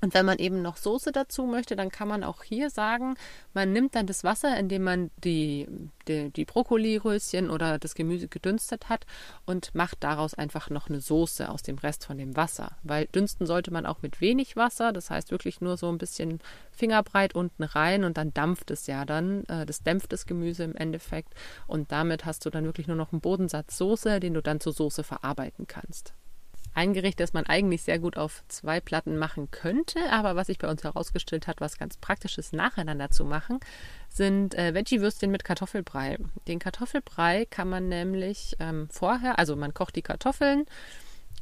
Und 0.00 0.14
wenn 0.14 0.26
man 0.26 0.38
eben 0.38 0.62
noch 0.62 0.76
Soße 0.76 1.12
dazu 1.12 1.44
möchte, 1.44 1.76
dann 1.76 1.90
kann 1.90 2.08
man 2.08 2.24
auch 2.24 2.42
hier 2.42 2.70
sagen, 2.70 3.16
man 3.52 3.72
nimmt 3.72 3.94
dann 3.94 4.06
das 4.06 4.24
Wasser, 4.24 4.56
in 4.58 4.68
dem 4.68 4.82
man 4.82 5.10
die, 5.22 5.68
die, 6.08 6.30
die 6.30 6.44
Brokkoliröschen 6.44 7.50
oder 7.50 7.78
das 7.78 7.94
Gemüse 7.94 8.28
gedünstet 8.28 8.88
hat 8.88 9.06
und 9.44 9.74
macht 9.74 9.98
daraus 10.00 10.34
einfach 10.34 10.70
noch 10.70 10.88
eine 10.88 11.00
Soße 11.00 11.48
aus 11.48 11.62
dem 11.62 11.78
Rest 11.78 12.06
von 12.06 12.18
dem 12.18 12.36
Wasser. 12.36 12.76
Weil 12.82 13.06
dünsten 13.06 13.46
sollte 13.46 13.70
man 13.70 13.86
auch 13.86 14.02
mit 14.02 14.20
wenig 14.20 14.56
Wasser, 14.56 14.92
das 14.92 15.10
heißt 15.10 15.30
wirklich 15.30 15.60
nur 15.60 15.76
so 15.76 15.88
ein 15.88 15.98
bisschen 15.98 16.40
fingerbreit 16.72 17.34
unten 17.34 17.62
rein 17.62 18.04
und 18.04 18.16
dann 18.16 18.32
dampft 18.32 18.70
es 18.70 18.86
ja 18.86 19.04
dann. 19.04 19.44
Äh, 19.44 19.66
das 19.66 19.82
dämpft 19.82 20.12
das 20.12 20.26
Gemüse 20.26 20.64
im 20.64 20.74
Endeffekt 20.74 21.34
und 21.66 21.92
damit 21.92 22.24
hast 22.24 22.46
du 22.46 22.50
dann 22.50 22.64
wirklich 22.64 22.86
nur 22.86 22.96
noch 22.96 23.12
einen 23.12 23.20
Bodensatz 23.20 23.76
Soße, 23.76 24.20
den 24.20 24.34
du 24.34 24.42
dann 24.42 24.60
zur 24.60 24.72
Soße 24.72 25.04
verarbeiten 25.04 25.66
kannst. 25.66 26.14
Ein 26.80 26.94
Gericht, 26.94 27.20
das 27.20 27.34
man 27.34 27.44
eigentlich 27.44 27.82
sehr 27.82 27.98
gut 27.98 28.16
auf 28.16 28.42
zwei 28.48 28.80
Platten 28.80 29.18
machen 29.18 29.50
könnte, 29.50 29.98
aber 30.10 30.34
was 30.34 30.46
sich 30.46 30.56
bei 30.56 30.66
uns 30.66 30.82
herausgestellt 30.82 31.46
hat, 31.46 31.60
was 31.60 31.76
ganz 31.76 31.98
praktisches 31.98 32.54
nacheinander 32.54 33.10
zu 33.10 33.26
machen, 33.26 33.60
sind 34.08 34.54
äh, 34.54 34.72
Veggie-Würstchen 34.72 35.30
mit 35.30 35.44
Kartoffelbrei. 35.44 36.16
Den 36.48 36.58
Kartoffelbrei 36.58 37.44
kann 37.44 37.68
man 37.68 37.90
nämlich 37.90 38.56
ähm, 38.60 38.88
vorher, 38.90 39.38
also 39.38 39.56
man 39.56 39.74
kocht 39.74 39.94
die 39.94 40.00
Kartoffeln, 40.00 40.64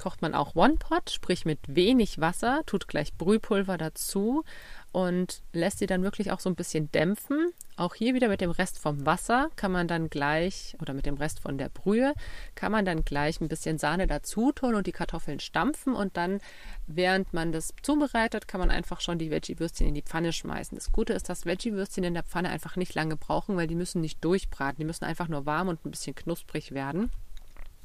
kocht 0.01 0.23
man 0.23 0.35
auch 0.35 0.57
One-Pot, 0.57 1.11
sprich 1.11 1.45
mit 1.45 1.61
wenig 1.69 2.19
Wasser, 2.19 2.65
tut 2.67 2.89
gleich 2.89 3.15
Brühpulver 3.15 3.79
dazu 3.79 4.43
und 4.91 5.43
lässt 5.53 5.79
sie 5.79 5.87
dann 5.87 6.03
wirklich 6.03 6.33
auch 6.33 6.41
so 6.41 6.51
ein 6.51 6.57
bisschen 6.57 6.91
dämpfen. 6.91 7.53
Auch 7.79 7.95
hier 7.95 8.13
wieder 8.13 8.27
mit 8.27 8.41
dem 8.41 8.51
Rest 8.51 8.77
vom 8.77 9.07
Wasser 9.07 9.53
kann 9.55 9.71
man 9.71 9.87
dann 9.87 10.11
gleich, 10.11 10.77
oder 10.83 10.95
mit 10.95 11.07
dem 11.07 11.15
Rest 11.15 11.39
von 11.39 11.59
der 11.59 11.69
Brühe, 11.69 12.13
kann 12.57 12.73
man 12.73 12.85
dann 12.85 13.05
gleich 13.05 13.41
ein 13.41 13.47
bisschen 13.47 13.79
Sahne 13.79 14.09
dazu 14.09 14.51
tun 14.51 14.75
und 14.75 14.89
die 14.89 14.93
Kartoffeln 14.93 15.39
stampfen 15.39 15.95
und 15.95 16.17
dann, 16.17 16.41
während 16.89 17.33
man 17.33 17.53
das 17.53 17.73
zubereitet, 17.81 18.49
kann 18.49 18.59
man 18.59 18.73
einfach 18.73 19.01
schon 19.01 19.21
die 19.21 19.31
Veggie-Würstchen 19.31 19.87
in 19.87 19.95
die 19.95 20.03
Pfanne 20.03 20.33
schmeißen. 20.33 20.77
Das 20.77 20.91
Gute 20.91 21.13
ist, 21.13 21.29
dass 21.29 21.47
Veggie-Würstchen 21.47 22.03
in 22.03 22.15
der 22.15 22.25
Pfanne 22.25 22.49
einfach 22.49 22.75
nicht 22.75 22.97
lange 22.97 23.17
brauchen, 23.17 23.57
weil 23.57 23.69
die 23.69 23.77
müssen 23.77 24.01
nicht 24.01 24.25
durchbraten, 24.25 24.79
die 24.79 24.85
müssen 24.85 25.05
einfach 25.05 25.29
nur 25.29 25.47
warm 25.47 25.69
und 25.69 25.87
ein 25.87 25.93
bisschen 25.93 26.17
knusprig 26.17 26.73
werden. 26.73 27.13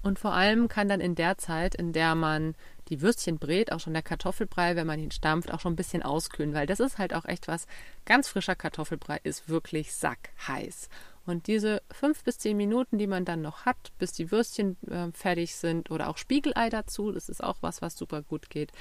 Und 0.04 0.20
vor 0.20 0.34
allem 0.34 0.68
kann 0.68 0.90
dann 0.90 1.00
in 1.00 1.16
der 1.16 1.38
Zeit, 1.38 1.76
in 1.76 1.94
der 1.94 2.14
man 2.14 2.56
die 2.90 3.02
Würstchen 3.02 3.40
brät, 3.40 3.72
auch 3.72 3.80
schon 3.80 3.94
der 3.94 4.02
Kartoffelbrei, 4.04 4.76
wenn 4.76 4.86
man 4.86 5.00
ihn 5.00 5.12
stampft, 5.12 5.52
auch 5.52 5.62
schon 5.62 5.74
ein 5.74 5.78
bisschen 5.78 6.04
auskühlen, 6.04 6.54
weil 6.54 6.68
das 6.68 6.82
ist 6.82 6.98
halt 6.98 7.14
auch 7.14 7.26
echt 7.26 7.48
was. 7.48 7.66
Ganz 8.06 8.28
frischer 8.28 8.56
Kartoffelbrei 8.56 9.22
ist 9.24 9.48
wirklich 9.48 9.94
sackheiß. 9.94 10.90
Und 11.26 11.48
diese 11.48 11.82
fünf 11.90 12.24
bis 12.26 12.38
zehn 12.38 12.58
Minuten, 12.58 12.98
die 12.98 13.08
man 13.08 13.24
dann 13.24 13.42
noch 13.42 13.66
hat, 13.66 13.94
bis 13.98 14.12
die 14.12 14.30
Würstchen 14.30 14.76
äh, 14.90 15.10
fertig 15.14 15.56
sind 15.56 15.90
oder 15.90 16.10
auch 16.10 16.18
Spiegelei 16.18 16.70
dazu, 16.70 17.14
das 17.14 17.30
ist 17.30 17.42
auch 17.42 17.58
was, 17.62 17.82
was 17.82 17.96
super 17.96 18.22
gut 18.22 18.50
geht. 18.50 18.74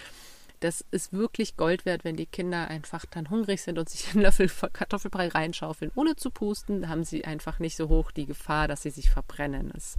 Das 0.58 0.84
ist 0.90 1.12
wirklich 1.12 1.56
Gold 1.56 1.84
wert, 1.84 2.04
wenn 2.04 2.16
die 2.16 2.26
Kinder 2.26 2.68
einfach 2.68 3.04
dann 3.06 3.30
hungrig 3.30 3.62
sind 3.62 3.78
und 3.78 3.88
sich 3.88 4.10
einen 4.10 4.22
Löffel 4.22 4.48
Kartoffelbrei 4.72 5.28
reinschaufeln, 5.28 5.92
ohne 5.94 6.16
zu 6.16 6.30
pusten, 6.30 6.88
haben 6.88 7.04
sie 7.04 7.24
einfach 7.24 7.60
nicht 7.60 7.76
so 7.76 7.88
hoch 7.88 8.10
die 8.10 8.26
Gefahr, 8.26 8.66
dass 8.66 8.82
sie 8.82 8.90
sich 8.90 9.10
verbrennen. 9.10 9.70
Das 9.72 9.96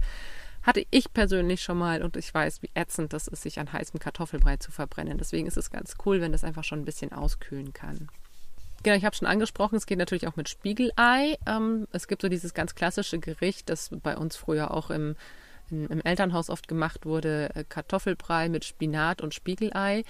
hatte 0.64 0.84
ich 0.90 1.12
persönlich 1.12 1.62
schon 1.62 1.78
mal 1.78 2.02
und 2.02 2.16
ich 2.16 2.32
weiß, 2.32 2.62
wie 2.62 2.70
ätzend 2.74 3.12
das 3.12 3.28
ist, 3.28 3.42
sich 3.42 3.60
an 3.60 3.72
heißem 3.72 4.00
Kartoffelbrei 4.00 4.56
zu 4.56 4.72
verbrennen. 4.72 5.18
Deswegen 5.18 5.46
ist 5.46 5.58
es 5.58 5.70
ganz 5.70 5.94
cool, 6.04 6.20
wenn 6.20 6.32
das 6.32 6.42
einfach 6.42 6.64
schon 6.64 6.80
ein 6.80 6.84
bisschen 6.86 7.12
auskühlen 7.12 7.72
kann. 7.72 8.08
Genau, 8.82 8.96
ich 8.96 9.04
habe 9.04 9.14
schon 9.14 9.28
angesprochen, 9.28 9.76
es 9.76 9.86
geht 9.86 9.98
natürlich 9.98 10.26
auch 10.26 10.36
mit 10.36 10.48
Spiegelei. 10.48 11.36
Ähm, 11.46 11.86
es 11.92 12.08
gibt 12.08 12.22
so 12.22 12.28
dieses 12.28 12.54
ganz 12.54 12.74
klassische 12.74 13.18
Gericht, 13.18 13.68
das 13.68 13.90
bei 14.02 14.16
uns 14.16 14.36
früher 14.36 14.72
auch 14.72 14.90
im, 14.90 15.16
im 15.70 16.00
Elternhaus 16.02 16.50
oft 16.50 16.66
gemacht 16.66 17.04
wurde, 17.04 17.50
äh, 17.54 17.64
Kartoffelbrei 17.64 18.48
mit 18.48 18.64
Spinat 18.64 19.20
und 19.20 19.34
Spiegelei. 19.34 20.04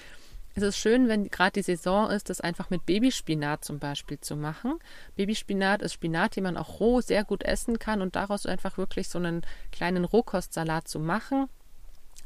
Es 0.57 0.63
ist 0.63 0.79
schön, 0.79 1.09
wenn 1.09 1.31
gerade 1.31 1.53
die 1.53 1.63
Saison 1.63 2.09
ist, 2.11 2.31
das 2.31 2.41
einfach 2.41 2.71
mit 2.71 2.87
Babyspinat 2.87 3.65
zum 3.65 3.81
Beispiel 3.81 4.21
zu 4.21 4.37
machen. 4.37 4.79
Babyspinat 5.17 5.83
ist 5.83 5.95
Spinat, 5.95 6.37
den 6.37 6.45
man 6.45 6.57
auch 6.57 6.79
roh 6.79 7.01
sehr 7.01 7.25
gut 7.25 7.43
essen 7.43 7.81
kann 7.81 8.01
und 8.01 8.15
daraus 8.15 8.47
einfach 8.47 8.79
wirklich 8.79 9.09
so 9.09 9.19
einen 9.19 9.43
kleinen 9.73 10.05
Rohkostsalat 10.05 10.87
zu 10.87 11.01
machen. 11.01 11.49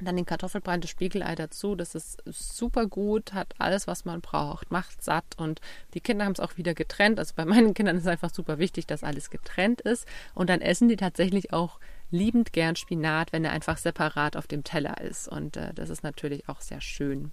Dann 0.01 0.17
den 0.17 0.27
Kartoffelbrei 0.27 0.75
und 0.75 0.85
das 0.85 0.91
Spiegelei 0.91 1.35
dazu. 1.37 1.75
Das 1.75 1.95
ist 1.95 2.23
super 2.27 2.87
gut, 2.87 3.33
hat 3.33 3.55
alles, 3.57 3.87
was 3.87 4.05
man 4.05 4.21
braucht, 4.21 4.71
macht 4.71 5.03
satt 5.03 5.25
und 5.39 5.63
die 5.95 6.01
Kinder 6.01 6.27
haben 6.27 6.33
es 6.33 6.41
auch 6.41 6.59
wieder 6.59 6.75
getrennt. 6.75 7.19
Also 7.19 7.33
bei 7.35 7.47
meinen 7.47 7.73
Kindern 7.73 7.97
ist 7.97 8.03
es 8.03 8.09
einfach 8.09 8.33
super 8.33 8.59
wichtig, 8.59 8.87
dass 8.87 9.05
alles 9.05 9.31
getrennt 9.31 9.81
ist. 9.81 10.07
Und 10.35 10.51
dann 10.51 10.61
essen 10.61 10.89
die 10.89 10.97
tatsächlich 10.97 11.55
auch 11.55 11.81
liebend 12.11 12.53
gern 12.53 12.77
Spinat, 12.77 13.33
wenn 13.33 13.47
er 13.47 13.53
einfach 13.53 13.79
separat 13.79 14.37
auf 14.37 14.47
dem 14.47 14.65
Teller 14.65 15.01
ist. 15.01 15.29
Und 15.29 15.57
äh, 15.57 15.73
das 15.73 15.89
ist 15.89 16.03
natürlich 16.03 16.47
auch 16.51 16.61
sehr 16.61 16.83
schön. 16.83 17.33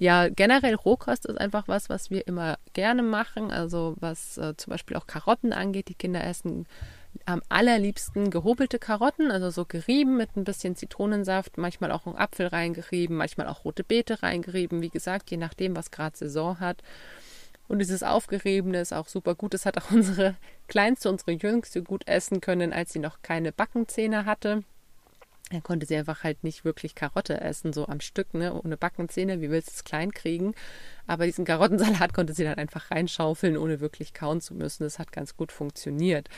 Ja, 0.00 0.30
generell 0.30 0.76
Rohkost 0.76 1.26
ist 1.26 1.38
einfach 1.38 1.68
was, 1.68 1.90
was 1.90 2.08
wir 2.08 2.26
immer 2.26 2.58
gerne 2.72 3.02
machen. 3.02 3.50
Also 3.50 3.96
was 4.00 4.38
äh, 4.38 4.56
zum 4.56 4.70
Beispiel 4.70 4.96
auch 4.96 5.06
Karotten 5.06 5.52
angeht. 5.52 5.88
Die 5.88 5.94
Kinder 5.94 6.24
essen 6.24 6.66
am 7.26 7.42
allerliebsten 7.50 8.30
gehobelte 8.30 8.78
Karotten, 8.78 9.30
also 9.30 9.50
so 9.50 9.66
gerieben 9.66 10.16
mit 10.16 10.36
ein 10.36 10.44
bisschen 10.44 10.74
Zitronensaft, 10.74 11.58
manchmal 11.58 11.92
auch 11.92 12.06
einen 12.06 12.16
Apfel 12.16 12.46
reingerieben, 12.46 13.14
manchmal 13.14 13.46
auch 13.46 13.66
rote 13.66 13.84
Beete 13.84 14.22
reingerieben. 14.22 14.80
Wie 14.80 14.88
gesagt, 14.88 15.30
je 15.30 15.36
nachdem, 15.36 15.76
was 15.76 15.90
gerade 15.90 16.16
Saison 16.16 16.60
hat. 16.60 16.82
Und 17.68 17.80
dieses 17.80 18.02
Aufgeriebene 18.02 18.80
ist 18.80 18.94
auch 18.94 19.06
super 19.06 19.34
gut. 19.34 19.52
Das 19.52 19.66
hat 19.66 19.76
auch 19.76 19.90
unsere 19.90 20.34
Kleinste, 20.66 21.10
unsere 21.10 21.32
Jüngste 21.32 21.82
gut 21.82 22.08
essen 22.08 22.40
können, 22.40 22.72
als 22.72 22.94
sie 22.94 23.00
noch 23.00 23.20
keine 23.20 23.52
Backenzähne 23.52 24.24
hatte. 24.24 24.64
Er 25.52 25.60
konnte 25.60 25.84
sie 25.84 25.96
einfach 25.96 26.22
halt 26.22 26.44
nicht 26.44 26.64
wirklich 26.64 26.94
Karotte 26.94 27.40
essen, 27.40 27.72
so 27.72 27.88
am 27.88 28.00
Stück, 28.00 28.34
ne, 28.34 28.54
ohne 28.54 28.76
Backenzähne. 28.76 29.40
Wie 29.40 29.50
willst 29.50 29.68
du 29.68 29.72
es 29.74 29.84
klein 29.84 30.12
kriegen? 30.12 30.54
Aber 31.08 31.26
diesen 31.26 31.44
Karottensalat 31.44 32.12
konnte 32.14 32.34
sie 32.34 32.44
dann 32.44 32.58
einfach 32.58 32.90
reinschaufeln, 32.92 33.56
ohne 33.56 33.80
wirklich 33.80 34.14
kauen 34.14 34.40
zu 34.40 34.54
müssen. 34.54 34.84
Das 34.84 35.00
hat 35.00 35.10
ganz 35.10 35.36
gut 35.36 35.50
funktioniert. 35.50 36.28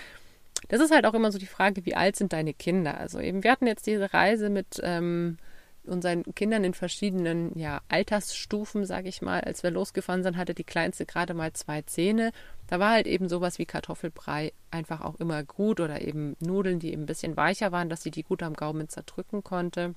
Das 0.69 0.81
ist 0.81 0.93
halt 0.93 1.05
auch 1.05 1.15
immer 1.15 1.31
so 1.31 1.39
die 1.39 1.47
Frage, 1.47 1.85
wie 1.85 1.95
alt 1.95 2.17
sind 2.17 2.33
deine 2.33 2.55
Kinder? 2.55 2.99
Also 2.99 3.21
eben, 3.21 3.45
wir 3.45 3.51
hatten 3.51 3.67
jetzt 3.67 3.87
diese 3.87 4.15
Reise 4.15 4.49
mit 4.49 4.81
ähm, 4.83 5.37
unseren 5.85 6.23
Kindern 6.35 6.65
in 6.65 6.75
verschiedenen 6.75 7.59
ja, 7.59 7.81
Altersstufen, 7.89 8.87
sage 8.87 9.09
ich 9.09 9.23
mal. 9.23 9.41
Als 9.41 9.63
wir 9.63 9.71
losgefahren 9.71 10.23
sind, 10.23 10.37
hatte 10.37 10.55
die 10.55 10.65
Kleinste 10.65 11.07
gerade 11.07 11.35
mal 11.35 11.53
zwei 11.53 11.83
Zähne. 11.83 12.33
Da 12.69 12.79
war 12.79 12.93
halt 12.93 13.07
eben 13.07 13.29
sowas 13.29 13.59
wie 13.59 13.67
Kartoffelbrei 13.67 14.53
einfach 14.71 15.01
auch 15.01 15.17
immer 15.17 15.43
gut 15.43 15.81
oder 15.81 16.01
eben 16.01 16.37
Nudeln, 16.41 16.79
die 16.79 16.93
eben 16.93 17.03
ein 17.03 17.07
bisschen 17.07 17.37
weicher 17.37 17.73
waren, 17.73 17.89
dass 17.89 18.03
sie 18.03 18.11
die 18.11 18.23
gut 18.23 18.43
am 18.43 18.55
Gaumen 18.55 18.89
zerdrücken 18.89 19.43
konnte 19.43 19.95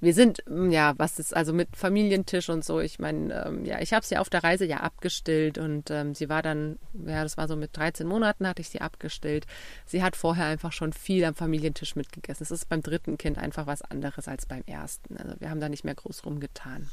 wir 0.00 0.14
sind, 0.14 0.42
mm, 0.48 0.70
ja, 0.70 0.94
was 0.96 1.18
ist 1.18 1.34
also 1.34 1.52
mit 1.52 1.76
Familientisch 1.76 2.48
und 2.48 2.64
so, 2.64 2.80
ich 2.80 2.98
meine, 2.98 3.46
ähm, 3.46 3.64
ja, 3.64 3.80
ich 3.80 3.92
habe 3.92 4.04
sie 4.04 4.16
auf 4.16 4.28
der 4.28 4.44
Reise 4.44 4.64
ja 4.64 4.78
abgestillt 4.78 5.58
und 5.58 5.90
ähm, 5.90 6.14
sie 6.14 6.28
war 6.28 6.42
dann, 6.42 6.78
ja, 7.06 7.22
das 7.22 7.36
war 7.36 7.48
so 7.48 7.56
mit 7.56 7.76
13 7.76 8.06
Monaten 8.06 8.46
hatte 8.46 8.62
ich 8.62 8.68
sie 8.68 8.80
abgestillt. 8.80 9.46
Sie 9.86 10.02
hat 10.02 10.16
vorher 10.16 10.46
einfach 10.46 10.72
schon 10.72 10.92
viel 10.92 11.24
am 11.24 11.34
Familientisch 11.34 11.96
mitgegessen. 11.96 12.42
Es 12.42 12.50
ist 12.50 12.68
beim 12.68 12.82
dritten 12.82 13.18
Kind 13.18 13.38
einfach 13.38 13.66
was 13.66 13.82
anderes 13.82 14.28
als 14.28 14.46
beim 14.46 14.62
ersten. 14.66 15.16
Also 15.16 15.34
wir 15.40 15.50
haben 15.50 15.60
da 15.60 15.68
nicht 15.68 15.84
mehr 15.84 15.94
groß 15.94 16.24
rumgetan. 16.26 16.90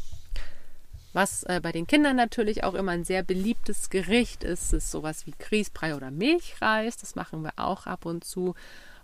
Was 1.13 1.43
äh, 1.43 1.59
bei 1.61 1.71
den 1.71 1.87
Kindern 1.87 2.15
natürlich 2.15 2.63
auch 2.63 2.73
immer 2.73 2.93
ein 2.93 3.03
sehr 3.03 3.23
beliebtes 3.23 3.89
Gericht 3.89 4.43
ist, 4.43 4.73
ist 4.73 4.91
sowas 4.91 5.25
wie 5.25 5.33
Grießbrei 5.37 5.95
oder 5.95 6.09
Milchreis. 6.09 6.95
Das 6.97 7.15
machen 7.15 7.43
wir 7.43 7.51
auch 7.57 7.85
ab 7.85 8.05
und 8.05 8.23
zu 8.23 8.55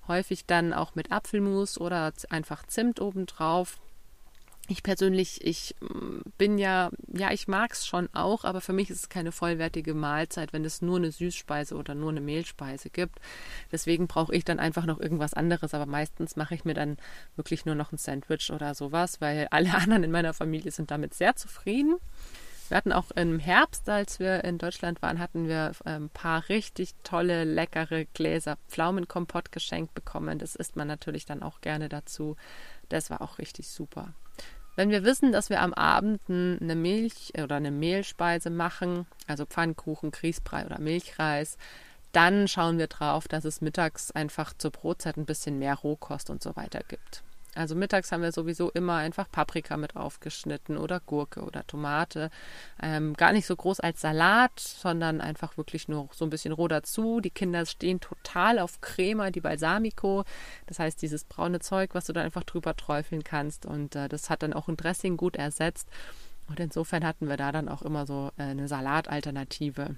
häufig 0.08 0.46
dann 0.46 0.74
auch 0.74 0.96
mit 0.96 1.12
Apfelmus 1.12 1.80
oder 1.80 2.14
einfach 2.30 2.66
Zimt 2.68 3.02
obendrauf. 3.02 3.80
Ich 4.70 4.84
persönlich, 4.84 5.46
ich 5.46 5.76
mm, 5.80 6.20
bin 6.38 6.58
ja, 6.58 6.90
ja, 7.08 7.32
ich 7.32 7.48
mag 7.48 7.72
es 7.72 7.88
schon 7.88 8.10
auch, 8.14 8.44
aber 8.44 8.60
für 8.60 8.74
mich 8.74 8.90
ist 8.90 9.00
es 9.00 9.10
keine 9.10 9.32
vollwertige 9.32 9.94
Mahlzeit, 9.94 10.52
wenn 10.52 10.66
es 10.66 10.82
nur 10.82 10.98
eine 10.98 11.12
Süßspeise 11.12 11.76
oder 11.76 11.96
nur 11.96 12.10
eine 12.10 12.20
Mehlspeise 12.20 12.90
gibt. 12.90 13.20
Deswegen 13.72 14.08
brauche 14.08 14.36
ich 14.36 14.44
dann 14.44 14.60
einfach 14.60 14.86
noch 14.86 15.00
irgendwas 15.00 15.34
anderes, 15.34 15.74
aber 15.74 15.86
meistens 15.86 16.36
mache 16.36 16.56
ich 16.56 16.66
mir 16.66 16.74
dann 16.74 16.98
wirklich 17.38 17.66
nur 17.66 17.76
noch 17.76 17.94
ein 17.94 17.98
Sandwich 17.98 18.52
oder 18.52 18.76
sowas, 18.76 19.22
weil 19.22 19.48
alle 19.52 19.74
anderen 19.76 20.04
in 20.04 20.12
meiner 20.12 20.34
Familie 20.34 20.72
sind 20.72 20.92
damit 20.92 21.14
sehr 21.14 21.36
zufrieden. 21.38 21.96
Wir 22.70 22.78
hatten 22.78 22.92
auch 22.92 23.12
im 23.12 23.40
Herbst, 23.40 23.88
als 23.90 24.20
wir 24.20 24.44
in 24.44 24.58
Deutschland 24.58 25.02
waren, 25.02 25.20
hatten 25.20 25.48
wir 25.48 25.72
ein 25.86 26.04
ähm, 26.04 26.10
paar 26.10 26.50
richtig 26.50 26.94
tolle, 27.04 27.44
leckere 27.44 28.06
Gläser 28.14 28.58
Pflaumenkompott 28.68 29.52
geschenkt 29.52 29.94
bekommen. 29.94 30.40
Das 30.40 30.56
isst 30.56 30.76
man 30.76 30.88
natürlich 30.88 31.26
dann 31.26 31.44
auch 31.44 31.62
gerne 31.62 31.90
dazu. 31.90 32.36
Das 32.90 33.10
war 33.10 33.22
auch 33.22 33.38
richtig 33.38 33.70
super. 33.70 34.14
Wenn 34.76 34.92
wir 34.92 35.04
wissen, 35.04 35.32
dass 35.32 35.50
wir 35.50 35.62
am 35.62 35.74
Abend 35.74 36.22
eine 36.30 36.76
Milch 36.76 37.34
oder 37.42 37.56
eine 37.56 37.72
Mehlspeise 37.72 38.52
machen, 38.52 39.08
also 39.26 39.46
Pfannkuchen, 39.46 40.12
Grießbrei 40.12 40.66
oder 40.68 40.80
Milchreis, 40.80 41.58
dann 42.12 42.48
schauen 42.48 42.78
wir 42.78 42.88
drauf, 42.88 43.28
dass 43.28 43.44
es 43.44 43.62
mittags 43.62 44.12
einfach 44.12 44.54
zur 44.56 44.72
Brotzeit 44.72 45.18
ein 45.18 45.26
bisschen 45.26 45.58
mehr 45.58 45.76
Rohkost 45.76 46.30
und 46.30 46.44
so 46.44 46.56
weiter 46.56 46.82
gibt. 46.88 47.24
Also 47.58 47.76
mittags 47.76 48.12
haben 48.12 48.22
wir 48.22 48.32
sowieso 48.32 48.70
immer 48.72 48.96
einfach 48.96 49.30
Paprika 49.30 49.78
mit 49.78 49.96
aufgeschnitten 49.96 50.78
oder 50.78 51.00
Gurke 51.00 51.42
oder 51.42 51.66
Tomate. 51.66 52.30
Ähm, 52.82 53.14
gar 53.14 53.34
nicht 53.34 53.46
so 53.46 53.56
groß 53.56 53.80
als 53.80 54.02
Salat, 54.02 54.60
sondern 54.60 55.22
einfach 55.22 55.58
wirklich 55.58 55.88
nur 55.88 56.10
so 56.14 56.26
ein 56.26 56.30
bisschen 56.30 56.54
roh 56.54 56.68
dazu. 56.68 57.20
Die 57.20 57.30
Kinder 57.30 57.66
stehen 57.66 58.00
total 58.00 58.60
auf 58.60 58.82
Crema, 58.82 59.32
die 59.32 59.42
Balsamico. 59.42 60.24
Das 60.68 60.80
heißt, 60.80 61.02
dieses 61.02 61.24
braune 61.24 61.60
Zeug, 61.60 61.92
was 61.94 62.06
du 62.06 62.14
da 62.14 62.22
einfach 62.22 62.44
drüber 62.44 62.76
träufeln 62.76 63.24
kannst. 63.24 63.66
Und 63.66 63.96
äh, 63.96 64.08
das 64.08 64.30
hat 64.30 64.44
dann 64.44 64.54
auch 64.54 64.68
ein 64.68 64.78
Dressing 64.78 65.18
gut 65.18 65.36
ersetzt. 65.36 65.90
Und 66.48 66.60
insofern 66.60 67.06
hatten 67.06 67.28
wir 67.28 67.38
da 67.38 67.52
dann 67.52 67.70
auch 67.70 67.82
immer 67.82 68.06
so 68.06 68.32
äh, 68.38 68.44
eine 68.44 68.68
Salatalternative. 68.68 69.96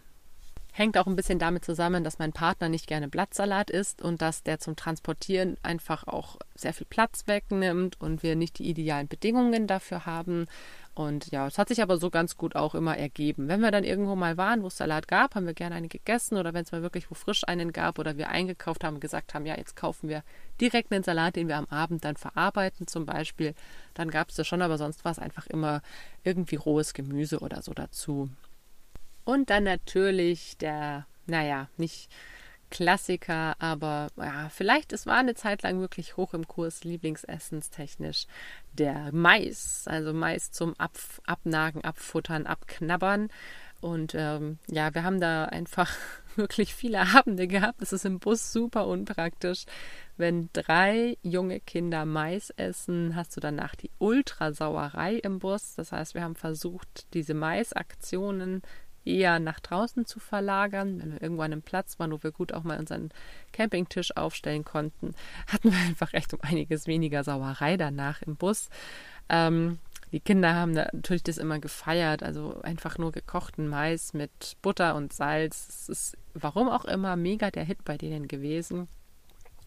Hängt 0.71 0.97
auch 0.97 1.07
ein 1.07 1.15
bisschen 1.15 1.39
damit 1.39 1.65
zusammen, 1.65 2.03
dass 2.03 2.19
mein 2.19 2.31
Partner 2.31 2.69
nicht 2.69 2.87
gerne 2.87 3.09
Blattsalat 3.09 3.69
isst 3.69 4.01
und 4.01 4.21
dass 4.21 4.43
der 4.43 4.59
zum 4.59 4.75
Transportieren 4.75 5.57
einfach 5.63 6.07
auch 6.07 6.37
sehr 6.55 6.73
viel 6.73 6.87
Platz 6.89 7.23
wegnimmt 7.27 7.99
und 7.99 8.23
wir 8.23 8.35
nicht 8.35 8.59
die 8.59 8.69
idealen 8.69 9.07
Bedingungen 9.07 9.67
dafür 9.67 10.05
haben. 10.05 10.47
Und 10.93 11.31
ja, 11.31 11.47
es 11.47 11.57
hat 11.57 11.69
sich 11.69 11.81
aber 11.81 11.97
so 11.97 12.09
ganz 12.09 12.35
gut 12.35 12.55
auch 12.55 12.75
immer 12.75 12.97
ergeben. 12.97 13.47
Wenn 13.47 13.61
wir 13.61 13.71
dann 13.71 13.83
irgendwo 13.83 14.15
mal 14.15 14.37
waren, 14.37 14.63
wo 14.63 14.67
es 14.67 14.77
Salat 14.77 15.07
gab, 15.07 15.33
haben 15.33 15.45
wir 15.45 15.53
gerne 15.53 15.75
einen 15.75 15.89
gegessen 15.89 16.37
oder 16.37 16.53
wenn 16.53 16.63
es 16.63 16.71
mal 16.71 16.81
wirklich 16.81 17.09
wo 17.09 17.15
frisch 17.15 17.47
einen 17.47 17.71
gab 17.71 17.99
oder 17.99 18.17
wir 18.17 18.29
eingekauft 18.29 18.83
haben 18.83 18.99
gesagt 18.99 19.33
haben, 19.33 19.45
ja, 19.45 19.55
jetzt 19.57 19.75
kaufen 19.75 20.09
wir 20.09 20.23
direkt 20.59 20.91
einen 20.91 21.03
Salat, 21.03 21.35
den 21.35 21.47
wir 21.47 21.57
am 21.57 21.67
Abend 21.69 22.03
dann 22.03 22.17
verarbeiten 22.17 22.85
zum 22.85 23.05
Beispiel, 23.05 23.55
dann 23.93 24.11
gab 24.11 24.29
es 24.29 24.35
das 24.35 24.47
schon, 24.47 24.61
aber 24.61 24.77
sonst 24.77 25.05
war 25.05 25.11
es 25.13 25.19
einfach 25.19 25.47
immer 25.47 25.81
irgendwie 26.23 26.57
rohes 26.57 26.93
Gemüse 26.93 27.39
oder 27.39 27.61
so 27.61 27.73
dazu. 27.73 28.29
Und 29.29 29.51
dann 29.51 29.63
natürlich 29.63 30.57
der, 30.57 31.05
naja, 31.27 31.69
nicht 31.77 32.09
Klassiker, 32.71 33.55
aber 33.59 34.07
ja, 34.17 34.49
vielleicht, 34.49 34.91
es 34.91 35.05
war 35.05 35.17
eine 35.17 35.35
Zeit 35.35 35.61
lang 35.61 35.79
wirklich 35.79 36.17
hoch 36.17 36.33
im 36.33 36.47
Kurs, 36.47 36.83
Lieblingsessenstechnisch, 36.83 38.25
der 38.73 39.11
Mais. 39.13 39.83
Also 39.85 40.13
Mais 40.13 40.49
zum 40.49 40.73
Ab 40.79 40.97
Abnagen, 41.27 41.83
Abfuttern, 41.83 42.47
Abknabbern. 42.47 43.29
Und 43.81 44.15
ähm, 44.15 44.57
ja, 44.67 44.95
wir 44.95 45.03
haben 45.03 45.19
da 45.21 45.45
einfach 45.45 45.95
wirklich 46.35 46.73
viele 46.73 46.99
Abende 47.15 47.47
gehabt. 47.47 47.83
Es 47.83 47.93
ist 47.93 48.05
im 48.05 48.17
Bus 48.17 48.51
super 48.51 48.87
unpraktisch. 48.87 49.65
Wenn 50.17 50.49
drei 50.53 51.19
junge 51.21 51.59
Kinder 51.59 52.05
Mais 52.05 52.49
essen, 52.57 53.15
hast 53.15 53.37
du 53.37 53.41
danach 53.41 53.75
die 53.75 53.91
Ultrasauerei 53.99 55.17
im 55.17 55.37
Bus. 55.37 55.75
Das 55.75 55.91
heißt, 55.91 56.15
wir 56.15 56.23
haben 56.23 56.35
versucht, 56.35 57.13
diese 57.13 57.35
Maisaktionen 57.35 58.63
eher 59.05 59.39
nach 59.39 59.59
draußen 59.59 60.05
zu 60.05 60.19
verlagern. 60.19 60.99
Wenn 60.99 61.13
wir 61.13 61.21
irgendwo 61.21 61.43
an 61.43 61.51
einem 61.51 61.61
Platz 61.61 61.99
waren, 61.99 62.11
wo 62.11 62.21
wir 62.21 62.31
gut 62.31 62.53
auch 62.53 62.63
mal 62.63 62.79
unseren 62.79 63.09
Campingtisch 63.51 64.15
aufstellen 64.15 64.65
konnten, 64.65 65.15
hatten 65.47 65.71
wir 65.71 65.79
einfach 65.87 66.13
echt 66.13 66.33
um 66.33 66.41
einiges 66.41 66.87
weniger 66.87 67.23
Sauerei 67.23 67.77
danach 67.77 68.21
im 68.21 68.35
Bus. 68.35 68.69
Ähm, 69.29 69.79
die 70.11 70.19
Kinder 70.19 70.55
haben 70.55 70.71
natürlich 70.71 71.23
das 71.23 71.37
immer 71.37 71.59
gefeiert, 71.59 72.23
also 72.23 72.59
einfach 72.63 72.97
nur 72.97 73.11
gekochten 73.11 73.67
Mais 73.67 74.13
mit 74.13 74.57
Butter 74.61 74.95
und 74.95 75.13
Salz. 75.13 75.67
Es 75.69 75.89
ist, 75.89 76.17
warum 76.33 76.67
auch 76.67 76.85
immer, 76.85 77.15
mega 77.15 77.51
der 77.51 77.63
Hit 77.63 77.85
bei 77.85 77.97
denen 77.97 78.27
gewesen. 78.27 78.87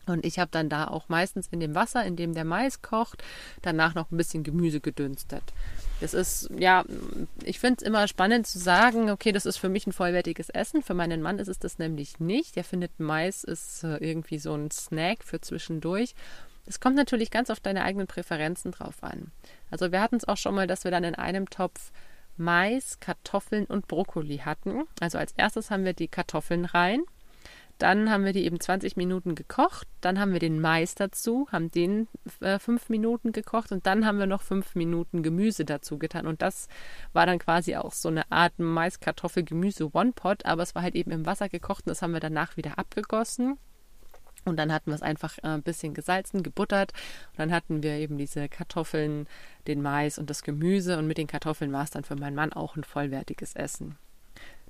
Und 0.06 0.24
ich 0.26 0.40
habe 0.40 0.50
dann 0.50 0.68
da 0.68 0.88
auch 0.88 1.08
meistens 1.08 1.46
in 1.52 1.60
dem 1.60 1.76
Wasser, 1.76 2.04
in 2.04 2.16
dem 2.16 2.34
der 2.34 2.44
Mais 2.44 2.82
kocht, 2.82 3.22
danach 3.62 3.94
noch 3.94 4.10
ein 4.10 4.16
bisschen 4.16 4.42
Gemüse 4.42 4.80
gedünstet. 4.80 5.44
Das 6.02 6.14
ist, 6.14 6.50
ja, 6.58 6.84
ich 7.44 7.60
finde 7.60 7.76
es 7.80 7.86
immer 7.86 8.08
spannend 8.08 8.46
zu 8.46 8.58
sagen, 8.58 9.08
okay, 9.08 9.30
das 9.30 9.46
ist 9.46 9.56
für 9.56 9.68
mich 9.68 9.86
ein 9.86 9.92
vollwertiges 9.92 10.48
Essen. 10.48 10.82
Für 10.82 10.94
meinen 10.94 11.22
Mann 11.22 11.38
ist 11.38 11.48
es 11.48 11.60
das 11.60 11.78
nämlich 11.78 12.18
nicht. 12.18 12.56
Der 12.56 12.64
findet 12.64 12.98
Mais 12.98 13.44
ist 13.44 13.84
äh, 13.84 13.98
irgendwie 13.98 14.38
so 14.38 14.52
ein 14.54 14.70
Snack 14.72 15.22
für 15.22 15.40
zwischendurch. 15.40 16.14
Es 16.66 16.80
kommt 16.80 16.96
natürlich 16.96 17.30
ganz 17.30 17.50
auf 17.50 17.60
deine 17.60 17.84
eigenen 17.84 18.08
Präferenzen 18.08 18.72
drauf 18.72 19.02
an. 19.02 19.30
Also 19.70 19.92
wir 19.92 20.00
hatten 20.00 20.16
es 20.16 20.26
auch 20.26 20.36
schon 20.36 20.56
mal, 20.56 20.66
dass 20.66 20.82
wir 20.84 20.90
dann 20.90 21.04
in 21.04 21.14
einem 21.14 21.48
Topf 21.48 21.92
Mais, 22.36 22.98
Kartoffeln 22.98 23.66
und 23.66 23.86
Brokkoli 23.86 24.38
hatten. 24.38 24.84
Also 24.98 25.18
als 25.18 25.32
erstes 25.36 25.70
haben 25.70 25.84
wir 25.84 25.92
die 25.92 26.08
Kartoffeln 26.08 26.64
rein 26.64 27.02
dann 27.82 28.10
haben 28.10 28.24
wir 28.24 28.32
die 28.32 28.44
eben 28.44 28.60
20 28.60 28.96
Minuten 28.96 29.34
gekocht. 29.34 29.88
Dann 30.00 30.20
haben 30.20 30.32
wir 30.32 30.38
den 30.38 30.60
Mais 30.60 30.94
dazu, 30.94 31.48
haben 31.50 31.70
den 31.70 32.06
äh, 32.40 32.60
fünf 32.60 32.88
Minuten 32.88 33.32
gekocht 33.32 33.72
und 33.72 33.86
dann 33.86 34.06
haben 34.06 34.20
wir 34.20 34.26
noch 34.26 34.42
fünf 34.42 34.76
Minuten 34.76 35.24
Gemüse 35.24 35.64
dazu 35.64 35.98
getan. 35.98 36.28
Und 36.28 36.42
das 36.42 36.68
war 37.12 37.26
dann 37.26 37.40
quasi 37.40 37.74
auch 37.74 37.92
so 37.92 38.08
eine 38.08 38.30
Art 38.30 38.58
Mais, 38.58 39.00
Kartoffel, 39.00 39.42
Gemüse 39.42 39.92
One-Pot, 39.92 40.46
aber 40.46 40.62
es 40.62 40.76
war 40.76 40.82
halt 40.82 40.94
eben 40.94 41.10
im 41.10 41.26
Wasser 41.26 41.48
gekocht 41.48 41.86
und 41.86 41.90
das 41.90 42.02
haben 42.02 42.12
wir 42.12 42.20
danach 42.20 42.56
wieder 42.56 42.78
abgegossen. 42.78 43.58
Und 44.44 44.56
dann 44.56 44.72
hatten 44.72 44.90
wir 44.90 44.94
es 44.94 45.02
einfach 45.02 45.38
äh, 45.38 45.48
ein 45.48 45.62
bisschen 45.62 45.92
gesalzen, 45.92 46.44
gebuttert. 46.44 46.92
Und 47.32 47.40
dann 47.40 47.52
hatten 47.52 47.82
wir 47.82 47.94
eben 47.94 48.16
diese 48.16 48.48
Kartoffeln, 48.48 49.26
den 49.66 49.82
Mais 49.82 50.18
und 50.18 50.30
das 50.30 50.42
Gemüse. 50.42 50.98
Und 50.98 51.08
mit 51.08 51.18
den 51.18 51.26
Kartoffeln 51.26 51.72
war 51.72 51.82
es 51.82 51.90
dann 51.90 52.04
für 52.04 52.16
meinen 52.16 52.36
Mann 52.36 52.52
auch 52.52 52.76
ein 52.76 52.84
vollwertiges 52.84 53.54
Essen. 53.54 53.96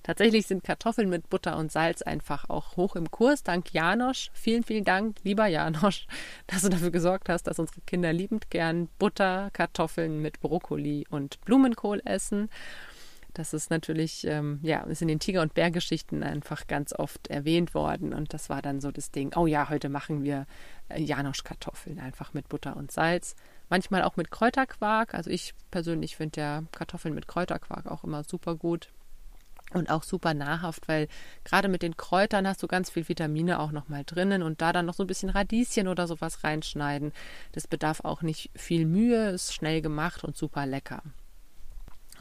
Tatsächlich 0.03 0.47
sind 0.47 0.65
Kartoffeln 0.65 1.09
mit 1.09 1.31
Butter 1.31 1.57
und 1.57 1.71
Salz 1.71 2.03
einfach 2.03 2.51
auch 2.51 2.77
hoch 2.77 2.97
im 2.97 3.11
Kurs. 3.11 3.45
Dank 3.45 3.73
Janosch. 3.73 4.31
Vielen, 4.33 4.65
vielen 4.65 4.85
Dank, 4.85 5.17
lieber 5.23 5.47
Janosch, 5.47 6.07
dass 6.49 6.63
du 6.63 6.71
dafür 6.71 6.91
gesorgt 6.91 7.29
hast, 7.29 7.45
dass 7.45 7.59
unsere 7.59 7.81
Kinder 7.83 8.13
liebend 8.13 8.51
gern 8.51 8.89
Butter, 8.99 9.51
Kartoffeln 9.53 10.21
mit 10.21 10.41
Brokkoli 10.41 11.07
und 11.09 11.41
Blumenkohl 11.45 12.03
essen. 12.05 12.49
Das 13.35 13.55
ist 13.55 13.71
natürlich, 13.71 14.27
ähm, 14.27 14.59
ja, 14.63 14.83
ist 14.83 15.01
in 15.01 15.09
den 15.09 15.21
Tiger- 15.21 15.41
und 15.41 15.55
Bärgeschichten 15.55 16.23
einfach 16.23 16.67
ganz 16.67 16.93
oft 16.93 17.29
erwähnt 17.29 17.73
worden. 17.73 18.13
Und 18.13 18.35
das 18.35 18.51
war 18.51 18.61
dann 18.61 18.81
so 18.81 18.91
das 18.91 19.11
Ding, 19.11 19.33
oh 19.37 19.47
ja, 19.47 19.71
heute 19.71 19.89
machen 19.89 20.23
wir 20.23 20.47
äh, 20.89 21.01
Janosch-Kartoffeln 21.01 21.99
einfach 21.99 22.35
mit 22.35 22.49
Butter 22.49 22.77
und 22.77 22.93
Salz. 22.93 23.35
Manchmal 23.71 24.03
auch 24.03 24.17
mit 24.17 24.31
Kräuterquark. 24.31 25.15
Also 25.15 25.31
ich 25.31 25.55
persönlich 25.71 26.17
finde 26.17 26.41
ja 26.41 26.63
Kartoffeln 26.73 27.15
mit 27.15 27.27
Kräuterquark 27.27 27.87
auch 27.87 28.05
immer 28.05 28.23
super 28.25 28.55
gut 28.55 28.91
und 29.75 29.91
auch 29.91 30.03
super 30.03 30.35
nahrhaft, 30.35 30.89
weil 30.89 31.09
gerade 31.45 31.69
mit 31.69 31.83
den 31.83 31.97
Kräutern 31.97 32.47
hast 32.47 32.63
du 32.63 32.67
ganz 32.67 32.91
viel 32.91 33.09
Vitamine 33.09 33.61
auch 33.61 33.73
nochmal 33.73 34.05
drinnen 34.05 34.43
und 34.43 34.61
da 34.61 34.73
dann 34.73 34.87
noch 34.87 34.95
so 34.95 35.05
ein 35.05 35.09
bisschen 35.09 35.31
Radieschen 35.31 35.89
oder 35.89 36.07
sowas 36.07 36.45
reinschneiden. 36.45 37.13
Das 37.53 37.67
bedarf 37.67 38.01
auch 38.01 38.23
nicht 38.23 38.51
viel 38.55 38.87
Mühe, 38.87 39.31
ist 39.31 39.55
schnell 39.55 39.83
gemacht 39.83 40.25
und 40.25 40.37
super 40.37 40.67
lecker. 40.67 41.03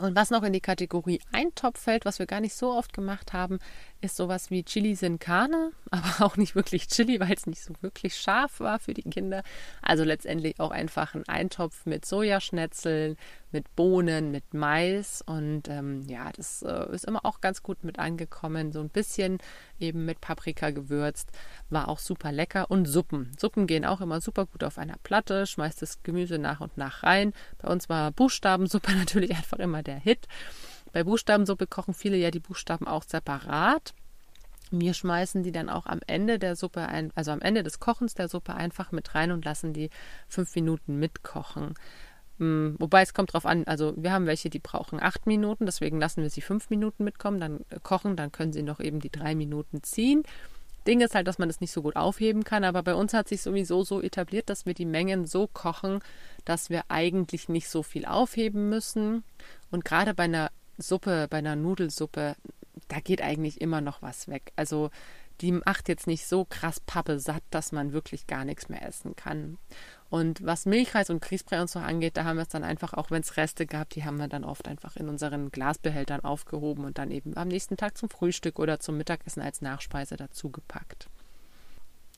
Und 0.02 0.16
was 0.16 0.32
noch 0.32 0.44
in 0.44 0.54
die 0.54 0.62
Kategorie 0.62 1.22
Eintopf 1.32 1.80
fällt, 1.80 2.06
was 2.06 2.20
wir 2.20 2.26
gar 2.26 2.42
nicht 2.42 2.56
so 2.56 2.72
oft 2.72 2.94
gemacht 2.94 3.34
haben, 3.34 3.60
ist 4.02 4.16
sowas 4.16 4.50
wie 4.50 4.64
Chili 4.64 4.96
sin 4.96 5.20
Carne, 5.20 5.72
aber 5.92 6.26
auch 6.26 6.38
nicht 6.38 6.56
wirklich 6.56 6.88
Chili, 6.88 7.20
weil 7.20 7.34
es 7.34 7.46
nicht 7.46 7.64
so 7.64 7.74
wirklich 7.82 8.18
scharf 8.18 8.60
war 8.60 8.80
für 8.80 8.94
die 8.94 9.04
Kinder. 9.04 9.44
Also 9.82 10.04
letztendlich 10.04 10.60
auch 10.60 10.72
einfach 10.72 11.14
ein 11.14 11.28
Eintopf 11.28 11.86
mit 11.86 12.06
Sojaschnetzeln, 12.06 13.16
mit 13.52 13.76
Bohnen, 13.76 14.32
mit 14.32 14.54
Mais 14.54 15.22
und 15.26 15.68
ähm, 15.68 16.04
ja, 16.08 16.32
das 16.32 16.64
äh, 16.64 16.94
ist 16.94 17.06
immer 17.06 17.26
auch 17.26 17.42
ganz 17.42 17.64
gut 17.64 17.84
mit 17.84 18.00
angekommen. 18.00 18.72
So 18.72 18.80
ein 18.80 18.90
bisschen 18.90 19.40
eben 19.80 20.06
mit 20.06 20.22
Paprika 20.22 20.72
gewürzt, 20.72 21.32
war 21.70 21.90
auch 21.90 22.00
super 22.00 22.32
lecker 22.32 22.72
und 22.72 22.86
Suppen. 22.86 23.32
Suppen 23.38 23.68
gehen 23.68 23.86
auch 23.86 24.02
immer 24.02 24.22
super 24.22 24.46
gut 24.46 24.64
auf 24.64 24.78
einer 24.78 24.96
Platte, 25.04 25.46
schmeißt 25.46 25.82
das 25.82 26.02
Gemüse 26.04 26.40
nach 26.40 26.62
und 26.62 26.78
nach 26.78 27.04
rein. 27.04 27.34
Bei 27.62 27.70
uns 27.70 27.90
war 27.90 28.12
Buchstabensuppe 28.12 28.92
natürlich 28.96 29.32
einfach 29.32 29.60
immer 29.60 29.84
der 29.84 29.91
Hit. 29.98 30.28
Bei 30.94 31.04
Buchstabensuppe 31.04 31.68
kochen 31.68 31.94
viele 31.94 32.18
ja 32.18 32.32
die 32.32 32.40
Buchstaben 32.40 32.88
auch 32.88 33.04
separat. 33.04 33.94
Wir 34.72 34.94
schmeißen 34.94 35.44
die 35.44 35.52
dann 35.52 35.70
auch 35.70 35.86
am 35.86 36.00
Ende 36.08 36.40
der 36.40 36.56
Suppe 36.56 36.88
ein, 36.88 37.12
also 37.16 37.32
am 37.32 37.42
Ende 37.42 37.64
des 37.64 37.80
Kochens 37.80 38.14
der 38.16 38.30
Suppe 38.30 38.56
einfach 38.56 38.92
mit 38.92 39.14
rein 39.16 39.32
und 39.32 39.44
lassen 39.44 39.74
die 39.74 39.90
fünf 40.30 40.56
Minuten 40.56 40.98
mitkochen. 40.98 41.76
Hm, 42.40 42.76
wobei 42.80 43.02
es 43.02 43.14
kommt 43.14 43.34
drauf 43.34 43.46
an, 43.46 43.66
also 43.66 43.94
wir 43.98 44.12
haben 44.14 44.26
welche, 44.26 44.50
die 44.50 44.60
brauchen 44.60 45.02
acht 45.02 45.28
Minuten, 45.28 45.66
deswegen 45.66 46.00
lassen 46.00 46.24
wir 46.24 46.30
sie 46.30 46.42
fünf 46.42 46.70
Minuten 46.70 47.04
mitkommen, 47.04 47.40
dann 47.40 47.60
äh, 47.70 47.80
kochen, 47.84 48.16
dann 48.16 48.32
können 48.32 48.54
sie 48.54 48.64
noch 48.64 48.80
eben 48.80 49.00
die 49.00 49.12
drei 49.12 49.36
Minuten 49.36 49.84
ziehen. 49.84 50.24
Ding 50.88 51.02
ist 51.02 51.14
halt, 51.14 51.28
dass 51.28 51.38
man 51.38 51.50
das 51.50 51.62
nicht 51.62 51.72
so 51.72 51.84
gut 51.84 51.96
aufheben 51.96 52.44
kann, 52.44 52.64
aber 52.64 52.82
bei 52.82 52.96
uns 52.96 53.14
hat 53.14 53.28
sich 53.28 53.42
sowieso 53.42 53.84
so 53.84 54.02
etabliert, 54.02 54.50
dass 54.50 54.66
wir 54.66 54.74
die 54.74 54.88
Mengen 54.88 55.28
so 55.28 55.48
kochen, 55.48 56.00
dass 56.46 56.70
wir 56.70 56.86
eigentlich 56.90 57.50
nicht 57.50 57.70
so 57.70 57.84
viel 57.84 58.06
aufheben 58.06 58.70
müssen. 58.70 59.24
Und 59.70 59.86
gerade 59.86 60.14
bei 60.14 60.24
einer 60.24 60.52
Suppe, 60.78 61.28
bei 61.30 61.38
einer 61.38 61.56
Nudelsuppe, 61.56 62.36
da 62.88 63.00
geht 63.00 63.22
eigentlich 63.22 63.62
immer 63.62 63.82
noch 63.82 64.02
was 64.02 64.28
weg. 64.28 64.52
Also 64.56 64.90
die 65.42 65.52
macht 65.52 65.90
jetzt 65.90 66.08
nicht 66.08 66.28
so 66.28 66.46
krass 66.46 66.80
Pappe 66.80 67.20
satt, 67.20 67.44
dass 67.50 67.72
man 67.72 67.94
wirklich 67.94 68.28
gar 68.28 68.46
nichts 68.46 68.70
mehr 68.70 68.86
essen 68.88 69.16
kann. 69.16 69.58
Und 70.10 70.46
was 70.46 70.66
Milchreis 70.66 71.10
und 71.10 71.22
Grießbrei 71.22 71.62
und 71.62 71.70
so 71.70 71.80
angeht, 71.80 72.18
da 72.18 72.26
haben 72.26 72.38
wir 72.38 72.44
es 72.44 72.50
dann 72.50 72.64
einfach, 72.64 72.94
auch 72.94 73.12
wenn 73.12 73.22
es 73.22 73.38
Reste 73.38 73.66
gab, 73.66 73.90
die 73.90 74.04
haben 74.04 74.18
wir 74.18 74.28
dann 74.28 74.44
oft 74.44 74.68
einfach 74.68 74.98
in 74.98 75.10
unseren 75.10 75.50
Glasbehältern 75.50 76.24
aufgehoben 76.24 76.86
und 76.86 76.98
dann 76.98 77.12
eben 77.12 77.36
am 77.38 77.48
nächsten 77.48 77.78
Tag 77.78 77.98
zum 77.98 78.10
Frühstück 78.10 78.60
oder 78.60 78.80
zum 78.80 78.98
Mittagessen 78.98 79.42
als 79.42 79.62
Nachspeise 79.62 80.18
dazu 80.18 80.52
gepackt. 80.52 81.08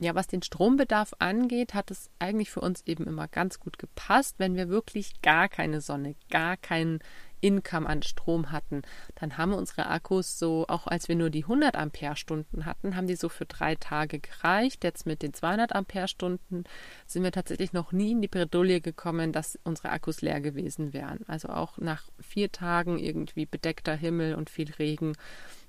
Ja, 0.00 0.16
was 0.16 0.26
den 0.26 0.42
Strombedarf 0.42 1.14
angeht, 1.20 1.72
hat 1.72 1.92
es 1.92 2.10
eigentlich 2.18 2.50
für 2.50 2.60
uns 2.60 2.82
eben 2.84 3.06
immer 3.06 3.28
ganz 3.28 3.60
gut 3.60 3.78
gepasst. 3.78 4.36
Wenn 4.38 4.56
wir 4.56 4.68
wirklich 4.68 5.22
gar 5.22 5.48
keine 5.48 5.80
Sonne, 5.80 6.16
gar 6.30 6.56
keinen 6.56 6.98
Income 7.40 7.86
an 7.86 8.02
Strom 8.02 8.50
hatten, 8.50 8.82
dann 9.14 9.36
haben 9.36 9.52
unsere 9.52 9.86
Akkus 9.86 10.38
so, 10.38 10.64
auch 10.66 10.86
als 10.86 11.08
wir 11.08 11.14
nur 11.14 11.30
die 11.30 11.44
100 11.44 11.76
Ampere-Stunden 11.76 12.64
hatten, 12.64 12.96
haben 12.96 13.06
die 13.06 13.16
so 13.16 13.28
für 13.28 13.44
drei 13.44 13.76
Tage 13.76 14.18
gereicht. 14.18 14.82
Jetzt 14.82 15.06
mit 15.06 15.22
den 15.22 15.34
200 15.34 15.74
Ampere-Stunden 15.74 16.64
sind 17.06 17.22
wir 17.22 17.32
tatsächlich 17.32 17.72
noch 17.72 17.92
nie 17.92 18.12
in 18.12 18.22
die 18.22 18.28
Bredouille 18.28 18.80
gekommen, 18.80 19.30
dass 19.30 19.58
unsere 19.62 19.90
Akkus 19.90 20.22
leer 20.22 20.40
gewesen 20.40 20.92
wären. 20.92 21.20
Also 21.28 21.50
auch 21.50 21.78
nach 21.78 22.08
vier 22.18 22.50
Tagen 22.50 22.98
irgendwie 22.98 23.46
bedeckter 23.46 23.94
Himmel 23.94 24.34
und 24.34 24.50
viel 24.50 24.72
Regen 24.72 25.12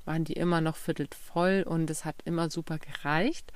waren 0.06 0.24
die 0.24 0.34
immer 0.34 0.62
noch 0.62 0.78
viertelt 0.78 1.14
voll 1.14 1.66
und 1.68 1.90
es 1.90 2.06
hat 2.06 2.16
immer 2.24 2.50
super 2.50 2.80
gereicht. 2.80 3.52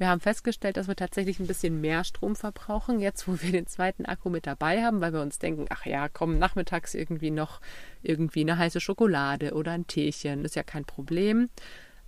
Wir 0.00 0.08
haben 0.08 0.22
festgestellt, 0.22 0.78
dass 0.78 0.88
wir 0.88 0.96
tatsächlich 0.96 1.40
ein 1.40 1.46
bisschen 1.46 1.82
mehr 1.82 2.04
Strom 2.04 2.34
verbrauchen, 2.34 3.00
jetzt 3.00 3.28
wo 3.28 3.38
wir 3.42 3.52
den 3.52 3.66
zweiten 3.66 4.06
Akku 4.06 4.30
mit 4.30 4.46
dabei 4.46 4.82
haben, 4.82 5.02
weil 5.02 5.12
wir 5.12 5.20
uns 5.20 5.38
denken, 5.38 5.66
ach 5.68 5.84
ja, 5.84 6.08
komm, 6.08 6.38
nachmittags 6.38 6.94
irgendwie 6.94 7.30
noch 7.30 7.60
irgendwie 8.00 8.40
eine 8.40 8.56
heiße 8.56 8.80
Schokolade 8.80 9.52
oder 9.52 9.72
ein 9.72 9.86
Teechen, 9.86 10.46
ist 10.46 10.56
ja 10.56 10.62
kein 10.62 10.86
Problem. 10.86 11.50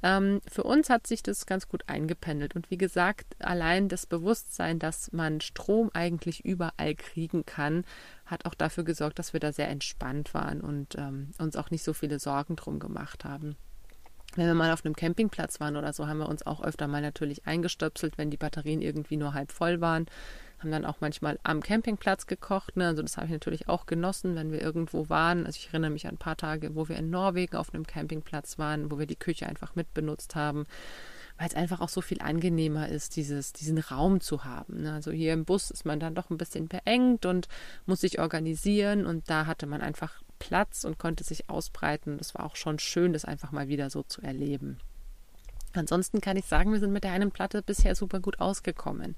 Ähm, 0.03 0.41
für 0.51 0.63
uns 0.63 0.89
hat 0.89 1.07
sich 1.07 1.23
das 1.23 1.45
ganz 1.45 1.69
gut 1.69 1.87
eingependelt. 1.87 2.57
Und 2.57 2.71
wie 2.71 2.79
gesagt, 2.79 3.27
allein 3.41 3.91
das 3.91 4.07
Bewusstsein, 4.07 4.79
dass 4.79 5.13
man 5.13 5.43
Strom 5.43 5.91
eigentlich 5.93 6.47
überall 6.47 6.95
kriegen 6.95 7.45
kann, 7.45 7.85
hat 8.25 8.47
auch 8.47 8.55
dafür 8.55 8.85
gesorgt, 8.85 9.19
dass 9.19 9.35
wir 9.35 9.41
da 9.41 9.53
sehr 9.53 9.69
entspannt 9.69 10.33
waren 10.33 10.63
und 10.63 10.95
ähm, 10.97 11.33
uns 11.37 11.57
auch 11.57 11.71
nicht 11.71 11.85
so 11.85 11.93
viele 11.93 12.19
Sorgen 12.19 12.57
drum 12.57 12.79
gemacht 12.79 13.27
haben 13.27 13.55
wenn 14.37 14.47
wir 14.47 14.55
mal 14.55 14.73
auf 14.73 14.85
einem 14.85 14.97
Campingplatz 14.97 15.61
waren 15.61 15.77
oder 15.77 15.93
so, 15.93 16.07
haben 16.07 16.19
wir 16.19 16.29
uns 16.29 16.47
auch 16.47 16.63
öfter 16.63 16.89
mal 16.89 17.03
natürlich 17.03 17.47
eingestöpselt, 17.47 18.19
wenn 18.19 18.31
die 18.31 18.37
Batterien 18.37 18.81
irgendwie 18.81 19.17
nur 19.17 19.35
halb 19.35 19.53
voll 19.53 19.81
waren. 19.81 20.07
Haben 20.59 20.71
dann 20.71 20.85
auch 20.85 21.01
manchmal 21.01 21.41
am 21.43 21.61
Campingplatz 21.61 22.27
gekocht. 22.27 22.77
Ne? 22.77 22.87
Also 22.87 23.03
das 23.03 23.17
habe 23.17 23.27
ich 23.27 23.33
natürlich 23.33 23.69
auch 23.69 23.87
genossen, 23.87 24.37
wenn 24.37 24.53
wir 24.53 24.63
irgendwo 24.63 25.09
waren. 25.09 25.45
Also 25.45 25.57
ich 25.59 25.69
erinnere 25.69 25.91
mich 25.91 26.07
an 26.07 26.15
ein 26.15 26.19
paar 26.19 26.37
Tage, 26.37 26.77
wo 26.77 26.89
wir 26.89 26.97
in 26.97 27.11
Norwegen 27.11 27.57
auf 27.57 27.75
einem 27.75 27.87
Campingplatz 27.87 28.59
waren, 28.59 28.91
wo 28.91 28.99
wir 28.99 29.07
die 29.07 29.17
Küche 29.17 29.47
einfach 29.47 29.75
mitbenutzt 29.75 30.37
haben 30.37 30.67
weil 31.39 31.49
es 31.49 31.55
einfach 31.55 31.81
auch 31.81 31.89
so 31.89 32.01
viel 32.01 32.21
angenehmer 32.21 32.89
ist, 32.89 33.17
dieses, 33.17 33.53
diesen 33.53 33.79
Raum 33.79 34.21
zu 34.21 34.45
haben. 34.45 34.83
Ne? 34.83 34.93
Also 34.93 35.11
hier 35.11 35.33
im 35.33 35.45
Bus 35.45 35.71
ist 35.71 35.85
man 35.85 35.99
dann 36.01 36.15
doch 36.15 36.31
ein 36.31 36.39
bisschen 36.39 36.69
beengt 36.69 37.27
und 37.27 37.49
muss 37.87 38.01
sich 38.01 38.21
organisieren 38.21 39.07
und 39.07 39.29
da 39.29 39.47
hatte 39.47 39.67
man 39.67 39.81
einfach 39.81 40.23
Platz 40.43 40.83
und 40.83 40.99
konnte 40.99 41.23
sich 41.23 41.49
ausbreiten. 41.49 42.19
Das 42.19 42.35
war 42.35 42.45
auch 42.45 42.57
schon 42.57 42.81
schön, 42.81 43.13
das 43.13 43.25
einfach 43.25 43.53
mal 43.53 43.69
wieder 43.69 43.91
so 43.91 44.03
zu 44.03 44.21
erleben. 44.23 44.79
Ansonsten 45.73 46.21
kann 46.21 46.37
ich 46.37 46.47
sagen, 46.47 46.73
wir 46.73 46.81
sind 46.81 46.93
mit 46.93 47.05
der 47.05 47.13
einen 47.13 47.31
Platte 47.31 47.63
bisher 47.63 47.95
super 47.95 48.19
gut 48.19 48.41
ausgekommen. 48.41 49.15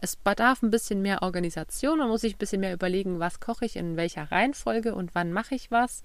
Es 0.00 0.16
bedarf 0.16 0.62
ein 0.62 0.70
bisschen 0.70 1.02
mehr 1.02 1.22
Organisation, 1.22 1.98
man 1.98 2.08
muss 2.08 2.22
sich 2.22 2.34
ein 2.34 2.38
bisschen 2.38 2.60
mehr 2.60 2.72
überlegen, 2.72 3.20
was 3.20 3.38
koche 3.38 3.66
ich 3.66 3.76
in 3.76 3.96
welcher 3.98 4.32
Reihenfolge 4.32 4.94
und 4.94 5.14
wann 5.14 5.32
mache 5.32 5.54
ich 5.54 5.70
was. 5.70 6.02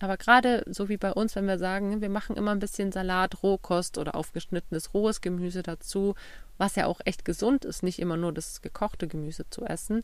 Aber 0.00 0.16
gerade 0.16 0.64
so 0.66 0.88
wie 0.88 0.96
bei 0.96 1.12
uns, 1.12 1.36
wenn 1.36 1.46
wir 1.46 1.58
sagen, 1.58 2.00
wir 2.00 2.08
machen 2.08 2.36
immer 2.36 2.50
ein 2.50 2.58
bisschen 2.58 2.90
Salat, 2.90 3.44
Rohkost 3.44 3.96
oder 3.96 4.16
aufgeschnittenes 4.16 4.92
rohes 4.92 5.20
Gemüse 5.20 5.62
dazu, 5.62 6.16
was 6.58 6.74
ja 6.74 6.86
auch 6.86 7.00
echt 7.04 7.24
gesund 7.24 7.64
ist, 7.64 7.84
nicht 7.84 8.00
immer 8.00 8.16
nur 8.16 8.32
das 8.32 8.60
gekochte 8.60 9.06
Gemüse 9.06 9.48
zu 9.50 9.64
essen, 9.64 10.02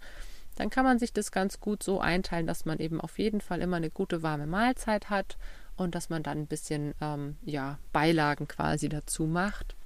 dann 0.57 0.71
kann 0.71 0.85
man 0.85 0.99
sich 0.99 1.12
das 1.12 1.31
ganz 1.31 1.61
gut 1.61 1.83
so 1.83 2.01
einteilen, 2.01 2.47
dass 2.47 2.64
man 2.64 2.79
eben 2.79 3.01
auf 3.01 3.19
jeden 3.19 3.40
Fall 3.40 3.61
immer 3.61 3.77
eine 3.77 3.90
gute 3.90 4.23
warme 4.23 4.47
Mahlzeit 4.47 5.11
hat 5.11 5.37
und 5.77 5.95
dass 5.95 6.09
man 6.09 6.23
dann 6.23 6.38
ein 6.38 6.47
bisschen 6.47 6.95
ähm, 7.01 7.37
ja, 7.45 7.79
Beilagen 7.92 8.49
quasi 8.49 8.88
dazu 8.88 9.27
macht. 9.27 9.77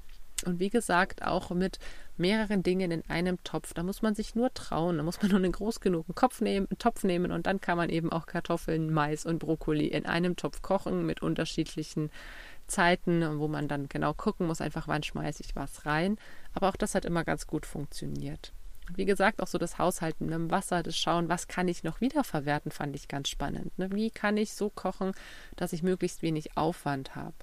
Und 0.47 0.59
wie 0.59 0.71
gesagt, 0.71 1.23
auch 1.23 1.51
mit 1.51 1.79
mehreren 2.17 2.63
Dingen 2.63 2.91
in 2.91 3.03
einem 3.09 3.43
Topf. 3.45 3.75
Da 3.75 3.83
muss 3.83 4.01
man 4.01 4.15
sich 4.15 4.35
nur 4.35 4.55
trauen. 4.55 4.97
Da 4.97 5.03
muss 5.03 5.21
man 5.21 5.31
nur 5.31 5.39
einen 5.39 5.53
groß 5.53 5.81
genugen 5.81 6.15
Kopf 6.15 6.41
nehmen, 6.41 6.69
Topf 6.79 7.05
nehmen 7.05 7.33
und 7.33 7.47
dann 7.47 7.61
kann 7.61 7.77
man 7.77 7.91
eben 7.91 8.13
auch 8.13 8.27
Kartoffeln, 8.27 8.93
Mais 8.93 9.27
und 9.27 9.39
Brokkoli 9.39 9.87
in 9.87 10.07
einem 10.07 10.37
Topf 10.37 10.63
kochen 10.63 11.05
mit 11.05 11.23
unterschiedlichen 11.23 12.11
Zeiten, 12.69 13.41
wo 13.41 13.49
man 13.49 13.67
dann 13.67 13.89
genau 13.89 14.15
gucken 14.15 14.47
muss, 14.47 14.61
einfach 14.61 14.87
wann 14.87 15.03
schmeiße 15.03 15.43
ich 15.43 15.57
was 15.57 15.85
rein. 15.87 16.17
Aber 16.55 16.69
auch 16.69 16.77
das 16.77 16.95
hat 16.95 17.05
immer 17.05 17.25
ganz 17.25 17.47
gut 17.47 17.67
funktioniert. 17.67 18.53
Wie 18.97 19.05
gesagt, 19.05 19.43
auch 19.43 19.47
so 19.47 19.59
das 19.59 19.79
Haushalten 19.79 20.27
mit 20.27 20.35
dem 20.35 20.51
Wasser, 20.51 20.83
das 20.83 20.97
Schauen, 20.97 21.29
was 21.29 21.49
kann 21.49 21.69
ich 21.69 21.85
noch 21.85 22.01
wiederverwerten, 22.01 22.71
fand 22.71 22.95
ich 22.97 23.09
ganz 23.09 23.29
spannend. 23.29 23.77
Ne? 23.79 23.91
Wie 23.93 24.11
kann 24.11 24.37
ich 24.37 24.55
so 24.55 24.71
kochen, 24.71 25.13
dass 25.57 25.73
ich 25.73 25.83
möglichst 25.83 26.23
wenig 26.23 26.57
Aufwand 26.57 27.15
habe? 27.15 27.35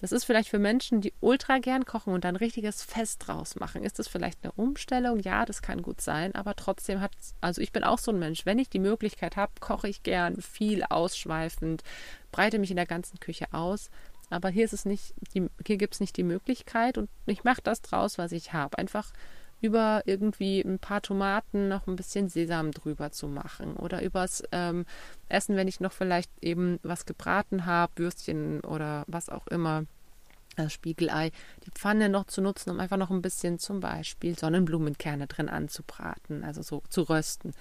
Das 0.00 0.12
ist 0.12 0.24
vielleicht 0.24 0.48
für 0.48 0.60
Menschen, 0.60 1.00
die 1.00 1.12
ultra 1.20 1.58
gern 1.58 1.84
kochen 1.84 2.12
und 2.12 2.24
dann 2.24 2.36
richtiges 2.36 2.84
Fest 2.84 3.26
draus 3.26 3.56
machen. 3.56 3.82
Ist 3.82 3.98
das 3.98 4.06
vielleicht 4.06 4.38
eine 4.44 4.52
Umstellung? 4.52 5.18
Ja, 5.18 5.44
das 5.44 5.60
kann 5.60 5.82
gut 5.82 6.00
sein, 6.00 6.36
aber 6.36 6.54
trotzdem 6.54 7.00
hat, 7.00 7.10
also 7.40 7.60
ich 7.60 7.72
bin 7.72 7.82
auch 7.82 7.98
so 7.98 8.12
ein 8.12 8.18
Mensch, 8.20 8.46
wenn 8.46 8.60
ich 8.60 8.70
die 8.70 8.78
Möglichkeit 8.78 9.36
habe, 9.36 9.52
koche 9.58 9.88
ich 9.88 10.04
gern 10.04 10.40
viel 10.40 10.84
ausschweifend, 10.84 11.82
breite 12.30 12.60
mich 12.60 12.70
in 12.70 12.76
der 12.76 12.86
ganzen 12.86 13.18
Küche 13.18 13.46
aus. 13.52 13.90
Aber 14.30 14.50
hier 14.50 14.64
ist 14.64 14.72
es 14.74 14.84
nicht, 14.84 15.14
die, 15.34 15.48
hier 15.66 15.78
gibt 15.78 15.94
es 15.94 16.00
nicht 16.00 16.16
die 16.16 16.22
Möglichkeit 16.22 16.96
und 16.96 17.08
ich 17.26 17.42
mache 17.42 17.62
das 17.62 17.82
draus, 17.82 18.18
was 18.18 18.30
ich 18.30 18.52
habe. 18.52 18.78
Einfach 18.78 19.12
über 19.60 20.02
irgendwie 20.06 20.60
ein 20.60 20.78
paar 20.78 21.02
Tomaten 21.02 21.68
noch 21.68 21.86
ein 21.86 21.96
bisschen 21.96 22.28
Sesam 22.28 22.70
drüber 22.70 23.10
zu 23.10 23.28
machen 23.28 23.76
oder 23.76 24.02
übers 24.02 24.42
ähm, 24.52 24.86
Essen, 25.28 25.56
wenn 25.56 25.68
ich 25.68 25.80
noch 25.80 25.92
vielleicht 25.92 26.30
eben 26.40 26.78
was 26.82 27.06
gebraten 27.06 27.66
habe, 27.66 27.92
Würstchen 27.96 28.60
oder 28.60 29.04
was 29.06 29.28
auch 29.28 29.46
immer, 29.48 29.84
das 30.56 30.72
Spiegelei, 30.72 31.30
die 31.64 31.70
Pfanne 31.70 32.08
noch 32.08 32.26
zu 32.26 32.40
nutzen, 32.40 32.70
um 32.70 32.80
einfach 32.80 32.96
noch 32.96 33.10
ein 33.10 33.22
bisschen 33.22 33.58
zum 33.58 33.80
Beispiel 33.80 34.36
Sonnenblumenkerne 34.36 35.26
drin 35.26 35.48
anzubraten, 35.48 36.44
also 36.44 36.62
so 36.62 36.82
zu 36.88 37.02
rösten. 37.02 37.52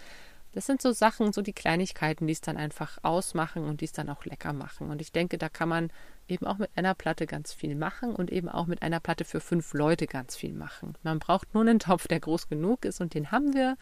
Das 0.53 0.65
sind 0.65 0.81
so 0.81 0.91
Sachen, 0.91 1.33
so 1.33 1.41
die 1.41 1.53
Kleinigkeiten, 1.53 2.25
die 2.25 2.33
es 2.33 2.41
dann 2.41 2.57
einfach 2.57 2.97
ausmachen 3.03 3.65
und 3.65 3.81
die 3.81 3.86
es 3.86 3.91
dann 3.91 4.10
auch 4.10 4.25
lecker 4.25 4.53
machen. 4.53 4.89
Und 4.89 5.01
ich 5.01 5.12
denke, 5.12 5.38
da 5.38 5.49
kann 5.49 5.69
man 5.69 5.91
eben 6.27 6.45
auch 6.45 6.57
mit 6.57 6.69
einer 6.75 6.93
Platte 6.93 7.25
ganz 7.25 7.53
viel 7.53 7.75
machen 7.75 8.15
und 8.15 8.31
eben 8.31 8.49
auch 8.49 8.67
mit 8.67 8.81
einer 8.81 8.99
Platte 8.99 9.25
für 9.25 9.39
fünf 9.39 9.73
Leute 9.73 10.07
ganz 10.07 10.35
viel 10.35 10.53
machen. 10.53 10.95
Man 11.03 11.19
braucht 11.19 11.53
nur 11.53 11.63
einen 11.63 11.79
Topf, 11.79 12.07
der 12.07 12.19
groß 12.19 12.49
genug 12.49 12.85
ist 12.85 13.01
und 13.01 13.13
den 13.13 13.31
haben 13.31 13.53
wir. 13.53 13.77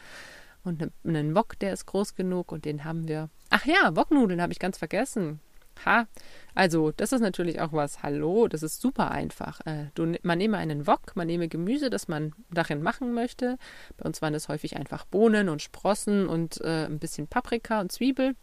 Und 0.64 0.80
ne, 0.80 0.92
einen 1.04 1.34
Wok, 1.34 1.58
der 1.58 1.72
ist 1.72 1.86
groß 1.86 2.14
genug 2.14 2.50
und 2.52 2.64
den 2.64 2.84
haben 2.84 3.08
wir. 3.08 3.30
Ach 3.50 3.64
ja, 3.64 3.94
Woknudeln 3.94 4.42
habe 4.42 4.52
ich 4.52 4.58
ganz 4.58 4.78
vergessen. 4.78 5.40
Ha, 5.84 6.06
also 6.54 6.90
das 6.96 7.12
ist 7.12 7.20
natürlich 7.20 7.60
auch 7.60 7.72
was. 7.72 8.02
Hallo, 8.02 8.48
das 8.48 8.62
ist 8.62 8.80
super 8.80 9.10
einfach. 9.10 9.60
Äh, 9.66 9.90
du, 9.94 10.14
man 10.22 10.38
nehme 10.38 10.56
einen 10.56 10.86
Wok, 10.86 11.14
man 11.14 11.26
nehme 11.26 11.48
Gemüse, 11.48 11.90
das 11.90 12.08
man 12.08 12.32
darin 12.50 12.82
machen 12.82 13.12
möchte. 13.12 13.58
Bei 13.96 14.06
uns 14.06 14.22
waren 14.22 14.34
es 14.34 14.48
häufig 14.48 14.76
einfach 14.76 15.04
Bohnen 15.04 15.48
und 15.48 15.62
Sprossen 15.62 16.26
und 16.26 16.60
äh, 16.62 16.86
ein 16.86 16.98
bisschen 16.98 17.28
Paprika 17.28 17.80
und 17.80 17.92
Zwiebel. 17.92 18.34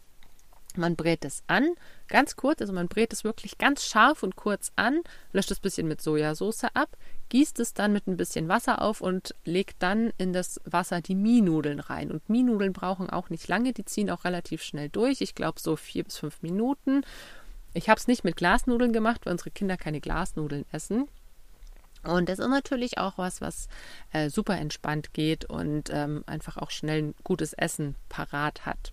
Man 0.76 0.96
brät 0.96 1.24
es 1.24 1.42
an, 1.46 1.74
ganz 2.08 2.36
kurz, 2.36 2.60
also 2.60 2.72
man 2.72 2.88
brät 2.88 3.12
es 3.12 3.24
wirklich 3.24 3.58
ganz 3.58 3.84
scharf 3.84 4.22
und 4.22 4.36
kurz 4.36 4.72
an, 4.76 5.00
löscht 5.32 5.50
es 5.50 5.58
ein 5.58 5.62
bisschen 5.62 5.88
mit 5.88 6.00
Sojasauce 6.00 6.64
ab, 6.74 6.96
gießt 7.28 7.60
es 7.60 7.74
dann 7.74 7.92
mit 7.92 8.06
ein 8.06 8.16
bisschen 8.16 8.48
Wasser 8.48 8.82
auf 8.82 9.00
und 9.00 9.34
legt 9.44 9.82
dann 9.82 10.12
in 10.18 10.32
das 10.32 10.60
Wasser 10.64 11.00
die 11.00 11.14
Mienudeln 11.14 11.80
rein. 11.80 12.10
Und 12.10 12.28
Mienudeln 12.28 12.72
brauchen 12.72 13.10
auch 13.10 13.30
nicht 13.30 13.48
lange, 13.48 13.72
die 13.72 13.84
ziehen 13.84 14.10
auch 14.10 14.24
relativ 14.24 14.62
schnell 14.62 14.88
durch. 14.88 15.20
Ich 15.20 15.34
glaube 15.34 15.60
so 15.60 15.76
vier 15.76 16.04
bis 16.04 16.18
fünf 16.18 16.42
Minuten. 16.42 17.02
Ich 17.72 17.88
habe 17.88 17.98
es 17.98 18.06
nicht 18.06 18.24
mit 18.24 18.36
Glasnudeln 18.36 18.92
gemacht, 18.92 19.22
weil 19.24 19.32
unsere 19.32 19.50
Kinder 19.50 19.76
keine 19.76 20.00
Glasnudeln 20.00 20.64
essen. 20.70 21.08
Und 22.04 22.28
das 22.28 22.38
ist 22.38 22.48
natürlich 22.48 22.98
auch 22.98 23.18
was, 23.18 23.40
was 23.40 23.68
äh, 24.12 24.28
super 24.28 24.58
entspannt 24.58 25.14
geht 25.14 25.46
und 25.46 25.90
ähm, 25.90 26.22
einfach 26.26 26.56
auch 26.56 26.70
schnell 26.70 27.02
ein 27.02 27.14
gutes 27.24 27.52
Essen 27.54 27.96
parat 28.08 28.66
hat. 28.66 28.92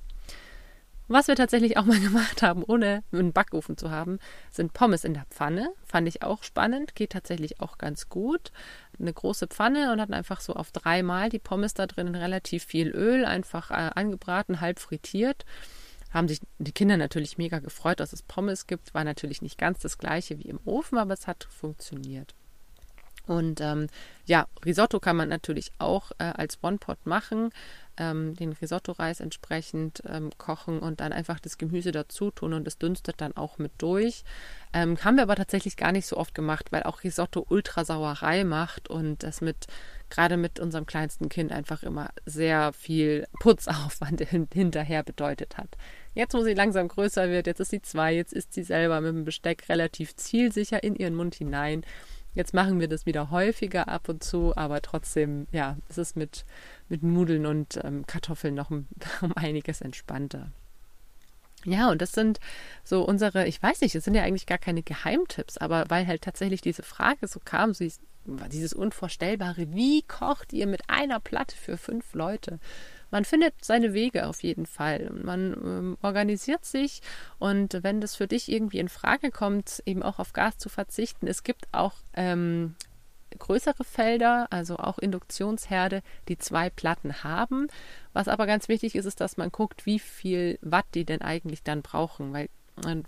Was 1.11 1.27
wir 1.27 1.35
tatsächlich 1.35 1.75
auch 1.75 1.83
mal 1.83 1.99
gemacht 1.99 2.41
haben, 2.41 2.63
ohne 2.65 3.03
einen 3.11 3.33
Backofen 3.33 3.77
zu 3.77 3.91
haben, 3.91 4.17
sind 4.49 4.71
Pommes 4.71 5.03
in 5.03 5.13
der 5.13 5.25
Pfanne. 5.29 5.73
Fand 5.83 6.07
ich 6.07 6.23
auch 6.23 6.41
spannend, 6.43 6.95
geht 6.95 7.11
tatsächlich 7.11 7.59
auch 7.59 7.77
ganz 7.77 8.07
gut. 8.07 8.53
Eine 8.97 9.11
große 9.11 9.47
Pfanne 9.47 9.91
und 9.91 9.99
hatten 9.99 10.13
einfach 10.13 10.39
so 10.39 10.53
auf 10.53 10.71
dreimal 10.71 11.27
die 11.27 11.39
Pommes 11.39 11.73
da 11.73 11.85
drin 11.85 12.07
in 12.07 12.15
relativ 12.15 12.63
viel 12.63 12.87
Öl, 12.89 13.25
einfach 13.25 13.71
äh, 13.71 13.91
angebraten, 13.93 14.61
halb 14.61 14.79
frittiert. 14.79 15.43
Haben 16.11 16.29
sich 16.29 16.39
die 16.59 16.71
Kinder 16.71 16.95
natürlich 16.95 17.37
mega 17.37 17.59
gefreut, 17.59 17.99
dass 17.99 18.13
es 18.13 18.21
Pommes 18.21 18.65
gibt. 18.65 18.93
War 18.93 19.03
natürlich 19.03 19.41
nicht 19.41 19.57
ganz 19.57 19.79
das 19.79 19.97
gleiche 19.97 20.39
wie 20.39 20.47
im 20.47 20.61
Ofen, 20.63 20.97
aber 20.97 21.13
es 21.13 21.27
hat 21.27 21.45
funktioniert. 21.49 22.35
Und 23.27 23.61
ähm, 23.61 23.87
ja, 24.25 24.47
Risotto 24.65 24.99
kann 24.99 25.15
man 25.15 25.29
natürlich 25.29 25.71
auch 25.77 26.11
äh, 26.19 26.23
als 26.23 26.59
One-Pot 26.61 27.05
machen, 27.05 27.51
ähm, 28.01 28.35
den 28.35 28.53
Risotto-Reis 28.53 29.19
entsprechend 29.19 30.01
ähm, 30.07 30.31
kochen 30.37 30.79
und 30.79 30.99
dann 30.99 31.13
einfach 31.13 31.39
das 31.39 31.59
Gemüse 31.59 31.91
dazu 31.91 32.31
tun 32.31 32.53
und 32.53 32.67
es 32.67 32.79
dünstet 32.79 33.21
dann 33.21 33.37
auch 33.37 33.59
mit 33.59 33.71
durch. 33.77 34.23
Ähm, 34.73 34.97
haben 35.03 35.17
wir 35.17 35.23
aber 35.23 35.35
tatsächlich 35.35 35.77
gar 35.77 35.91
nicht 35.91 36.07
so 36.07 36.17
oft 36.17 36.33
gemacht, 36.33 36.71
weil 36.71 36.83
auch 36.83 37.03
Risotto 37.03 37.45
Ultrasauerei 37.47 38.43
macht 38.43 38.89
und 38.89 39.21
das 39.23 39.41
mit 39.41 39.67
gerade 40.09 40.35
mit 40.35 40.59
unserem 40.59 40.85
kleinsten 40.85 41.29
Kind 41.29 41.51
einfach 41.51 41.83
immer 41.83 42.09
sehr 42.25 42.73
viel 42.73 43.27
Putzaufwand 43.39 44.21
hinterher 44.53 45.03
bedeutet 45.03 45.57
hat. 45.57 45.69
Jetzt, 46.13 46.33
wo 46.33 46.43
sie 46.43 46.53
langsam 46.53 46.87
größer 46.87 47.29
wird, 47.29 47.47
jetzt 47.47 47.61
ist 47.61 47.69
sie 47.69 47.81
zwei, 47.81 48.13
jetzt 48.13 48.33
ist 48.33 48.53
sie 48.53 48.63
selber 48.63 48.99
mit 48.99 49.13
dem 49.13 49.23
Besteck 49.23 49.69
relativ 49.69 50.15
zielsicher 50.15 50.83
in 50.83 50.95
ihren 50.95 51.15
Mund 51.15 51.35
hinein. 51.35 51.85
Jetzt 52.33 52.53
machen 52.53 52.79
wir 52.79 52.87
das 52.87 53.05
wieder 53.05 53.29
häufiger 53.29 53.87
ab 53.87 54.07
und 54.07 54.23
zu, 54.23 54.55
aber 54.55 54.81
trotzdem, 54.81 55.47
ja, 55.51 55.77
es 55.89 55.97
ist 55.97 56.15
mit, 56.15 56.45
mit 56.87 57.03
Nudeln 57.03 57.45
und 57.45 57.79
ähm, 57.83 58.05
Kartoffeln 58.07 58.55
noch 58.55 58.71
um, 58.71 58.87
einiges 59.35 59.81
entspannter. 59.81 60.51
Ja, 61.65 61.91
und 61.91 62.01
das 62.01 62.13
sind 62.13 62.39
so 62.83 63.03
unsere, 63.03 63.47
ich 63.47 63.61
weiß 63.61 63.81
nicht, 63.81 63.93
es 63.93 64.03
sind 64.03 64.15
ja 64.15 64.23
eigentlich 64.23 64.47
gar 64.47 64.57
keine 64.57 64.81
Geheimtipps, 64.81 65.57
aber 65.57 65.85
weil 65.89 66.07
halt 66.07 66.23
tatsächlich 66.23 66.61
diese 66.61 66.81
Frage 66.81 67.27
so 67.27 67.39
kam, 67.43 67.73
so 67.73 67.85
dieses 68.25 68.73
Unvorstellbare, 68.73 69.73
wie 69.73 70.01
kocht 70.03 70.53
ihr 70.53 70.67
mit 70.67 70.89
einer 70.89 71.19
Platte 71.19 71.55
für 71.55 71.77
fünf 71.77 72.13
Leute? 72.13 72.59
Man 73.11 73.25
findet 73.25 73.53
seine 73.63 73.93
Wege 73.93 74.27
auf 74.27 74.41
jeden 74.41 74.65
Fall. 74.65 75.11
Man 75.11 75.53
ähm, 75.53 75.97
organisiert 76.01 76.65
sich 76.65 77.01
und 77.39 77.83
wenn 77.83 78.01
das 78.01 78.15
für 78.15 78.27
dich 78.27 78.51
irgendwie 78.51 78.79
in 78.79 78.89
Frage 78.89 79.31
kommt, 79.31 79.83
eben 79.85 80.01
auch 80.01 80.19
auf 80.19 80.33
Gas 80.33 80.57
zu 80.57 80.69
verzichten, 80.69 81.27
es 81.27 81.43
gibt 81.43 81.67
auch 81.71 81.93
ähm, 82.13 82.75
größere 83.37 83.83
Felder, 83.83 84.47
also 84.49 84.77
auch 84.77 84.97
Induktionsherde, 84.97 86.01
die 86.27 86.37
zwei 86.37 86.69
Platten 86.69 87.23
haben. 87.23 87.67
Was 88.13 88.27
aber 88.27 88.45
ganz 88.45 88.67
wichtig 88.67 88.95
ist, 88.95 89.05
ist, 89.05 89.21
dass 89.21 89.37
man 89.37 89.51
guckt, 89.51 89.85
wie 89.85 89.99
viel 89.99 90.57
Watt 90.61 90.85
die 90.93 91.05
denn 91.05 91.21
eigentlich 91.21 91.63
dann 91.63 91.81
brauchen. 91.81 92.33
Weil 92.33 92.49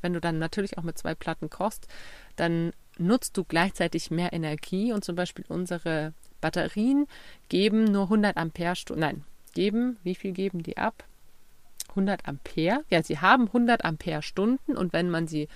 wenn 0.01 0.13
du 0.13 0.21
dann 0.21 0.39
natürlich 0.39 0.77
auch 0.77 0.83
mit 0.83 0.97
zwei 0.97 1.15
Platten 1.15 1.49
kochst, 1.49 1.87
dann 2.35 2.73
nutzt 2.97 3.37
du 3.37 3.43
gleichzeitig 3.43 4.11
mehr 4.11 4.33
Energie 4.33 4.93
und 4.93 5.03
zum 5.03 5.15
Beispiel 5.15 5.45
unsere 5.47 6.13
Batterien 6.41 7.07
geben 7.49 7.85
nur 7.85 8.03
100 8.03 8.37
Ampere 8.37 8.75
Stunden, 8.75 9.01
nein, 9.01 9.23
geben, 9.53 9.97
wie 10.03 10.15
viel 10.15 10.31
geben 10.31 10.63
die 10.63 10.77
ab? 10.77 11.03
100 11.89 12.27
Ampere. 12.27 12.83
Ja, 12.89 13.03
sie 13.03 13.19
haben 13.19 13.47
100 13.47 13.85
Ampere 13.85 14.21
Stunden 14.21 14.75
und 14.75 14.93
wenn 14.93 15.09
man 15.09 15.27
sie 15.27 15.47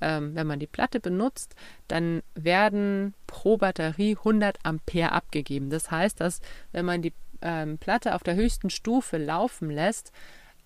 ähm, 0.00 0.34
wenn 0.34 0.46
man 0.46 0.58
die 0.58 0.66
Platte 0.66 1.00
benutzt, 1.00 1.54
dann 1.88 2.22
werden 2.34 3.14
pro 3.26 3.56
Batterie 3.56 4.16
100 4.16 4.58
Ampere 4.62 5.12
abgegeben. 5.12 5.70
Das 5.70 5.90
heißt, 5.90 6.20
dass 6.20 6.40
wenn 6.72 6.84
man 6.84 7.02
die 7.02 7.12
ähm, 7.42 7.78
Platte 7.78 8.14
auf 8.14 8.22
der 8.22 8.34
höchsten 8.34 8.70
Stufe 8.70 9.16
laufen 9.16 9.70
lässt 9.70 10.12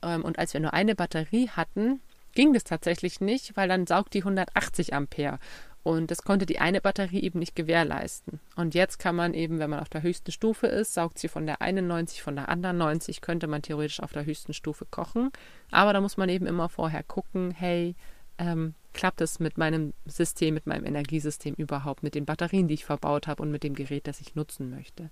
ähm, 0.02 0.24
und 0.24 0.38
als 0.38 0.52
wir 0.52 0.60
nur 0.60 0.74
eine 0.74 0.94
Batterie 0.94 1.48
hatten, 1.48 2.00
ging 2.34 2.52
das 2.52 2.64
tatsächlich 2.64 3.20
nicht, 3.20 3.56
weil 3.56 3.68
dann 3.68 3.86
saugt 3.86 4.14
die 4.14 4.20
180 4.20 4.94
Ampere. 4.94 5.38
Und 5.82 6.10
das 6.10 6.22
konnte 6.22 6.44
die 6.44 6.58
eine 6.58 6.80
Batterie 6.80 7.20
eben 7.20 7.38
nicht 7.38 7.56
gewährleisten. 7.56 8.38
Und 8.54 8.74
jetzt 8.74 8.98
kann 8.98 9.16
man 9.16 9.32
eben, 9.32 9.58
wenn 9.58 9.70
man 9.70 9.80
auf 9.80 9.88
der 9.88 10.02
höchsten 10.02 10.30
Stufe 10.30 10.66
ist, 10.66 10.92
saugt 10.92 11.18
sie 11.18 11.28
von 11.28 11.46
der 11.46 11.62
einen 11.62 11.86
90, 11.86 12.22
von 12.22 12.36
der 12.36 12.50
anderen 12.50 12.76
90, 12.78 13.22
könnte 13.22 13.46
man 13.46 13.62
theoretisch 13.62 14.00
auf 14.00 14.12
der 14.12 14.26
höchsten 14.26 14.52
Stufe 14.52 14.84
kochen. 14.84 15.30
Aber 15.70 15.92
da 15.92 16.00
muss 16.00 16.18
man 16.18 16.28
eben 16.28 16.46
immer 16.46 16.68
vorher 16.68 17.02
gucken, 17.02 17.50
hey, 17.50 17.94
ähm, 18.36 18.74
klappt 18.92 19.20
es 19.20 19.38
mit 19.38 19.56
meinem 19.56 19.94
System, 20.06 20.54
mit 20.54 20.66
meinem 20.66 20.84
Energiesystem 20.84 21.54
überhaupt, 21.54 22.02
mit 22.02 22.14
den 22.14 22.24
Batterien, 22.24 22.68
die 22.68 22.74
ich 22.74 22.84
verbaut 22.84 23.26
habe 23.26 23.42
und 23.42 23.50
mit 23.50 23.62
dem 23.62 23.74
Gerät, 23.74 24.06
das 24.06 24.20
ich 24.20 24.34
nutzen 24.34 24.70
möchte. 24.70 25.10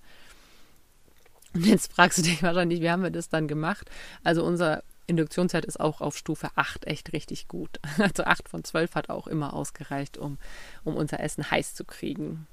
Und 1.55 1.67
jetzt 1.67 1.93
fragst 1.93 2.19
du 2.19 2.23
dich 2.23 2.43
wahrscheinlich, 2.43 2.81
wie 2.81 2.91
haben 2.91 3.03
wir 3.03 3.11
das 3.11 3.29
dann 3.29 3.49
gemacht? 3.49 3.91
Also 4.25 4.45
unser 4.45 4.83
Induktionszeit 5.07 5.65
ist 5.65 5.81
auch 5.81 6.01
auf 6.01 6.17
Stufe 6.17 6.51
8 6.55 6.87
echt 6.87 7.13
richtig 7.13 7.49
gut. 7.49 7.81
Also 7.99 8.25
8 8.25 8.49
von 8.49 8.65
12 8.65 8.95
hat 8.95 9.09
auch 9.09 9.27
immer 9.27 9.55
ausgereicht, 9.55 10.19
um, 10.19 10.39
um 10.85 10.97
unser 10.97 11.21
Essen 11.21 11.51
heiß 11.51 11.75
zu 11.75 11.85
kriegen. 11.85 12.47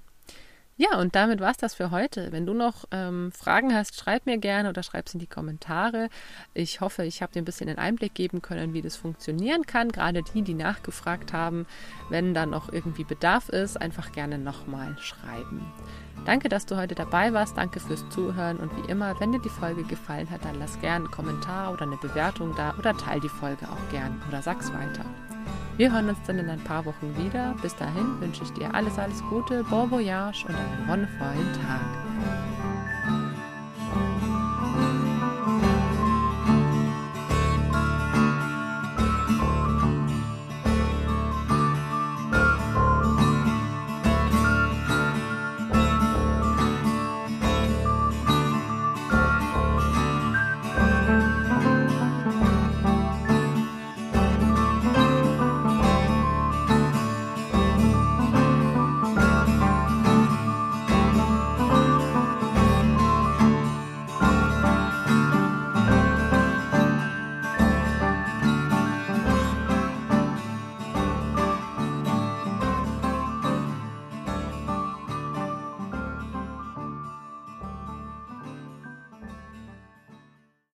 Ja, 0.78 1.00
und 1.00 1.16
damit 1.16 1.40
war 1.40 1.52
es 1.52 1.58
das 1.58 1.74
für 1.74 1.90
heute. 1.90 2.34
Wenn 2.34 2.46
du 2.46 2.54
noch 2.54 2.84
ähm, 2.92 3.32
Fragen 3.32 3.74
hast, 3.74 3.98
schreib 3.98 4.26
mir 4.26 4.38
gerne 4.38 4.68
oder 4.68 4.84
schreib 4.84 5.08
es 5.08 5.14
in 5.14 5.22
die 5.22 5.28
Kommentare. 5.28 6.10
Ich 6.54 6.82
hoffe, 6.82 7.06
ich 7.06 7.22
habe 7.22 7.32
dir 7.32 7.42
ein 7.42 7.46
bisschen 7.46 7.70
einen 7.70 7.80
Einblick 7.80 8.14
geben 8.14 8.42
können, 8.42 8.74
wie 8.74 8.82
das 8.82 8.98
funktionieren 8.98 9.66
kann. 9.66 9.94
Gerade 9.94 10.22
die, 10.22 10.42
die 10.42 10.54
nachgefragt 10.54 11.32
haben, 11.32 11.66
wenn 12.10 12.34
da 12.34 12.46
noch 12.46 12.74
irgendwie 12.74 13.06
Bedarf 13.06 13.48
ist, 13.48 13.80
einfach 13.82 14.12
gerne 14.12 14.38
nochmal 14.38 14.98
schreiben. 15.00 15.66
Danke, 16.26 16.50
dass 16.50 16.66
du 16.66 16.76
heute 16.76 16.96
dabei 16.96 17.32
warst. 17.32 17.56
Danke 17.56 17.80
fürs 17.80 18.04
Zuhören. 18.10 18.58
Und 18.58 18.72
wie 18.76 18.92
immer, 18.92 19.18
wenn 19.22 19.32
dir 19.32 19.42
die 19.42 19.50
Folge 19.50 19.84
gefallen 19.84 20.30
hat, 20.30 20.44
dann 20.44 20.60
lass 20.60 20.82
gerne 20.82 21.06
einen 21.06 21.14
Kommentar 21.14 21.72
oder 21.72 21.84
eine 21.84 21.98
Bewertung 21.98 22.54
da 22.58 22.76
oder 22.78 22.98
teil 22.98 23.22
die 23.22 23.30
Folge 23.30 23.66
auch 23.70 23.92
gern 23.92 24.22
oder 24.28 24.42
sag's 24.42 24.74
weiter. 24.74 25.06
Wir 25.78 25.92
hören 25.92 26.08
uns 26.10 26.20
dann 26.26 26.40
in 26.40 26.50
ein 26.50 26.64
paar 26.64 26.86
Wochen 26.86 27.16
wieder. 27.18 27.54
Bis 27.62 27.76
dahin 27.76 28.20
wünsche 28.22 28.44
ich 28.44 28.52
dir 28.54 28.74
alles, 28.74 28.98
alles 28.98 29.22
Gute, 29.30 29.64
bon 29.66 29.92
voyage 29.92 30.46
und 30.48 30.56
einen 30.56 30.88
wundervollen 30.88 31.54
Tag. 31.54 32.55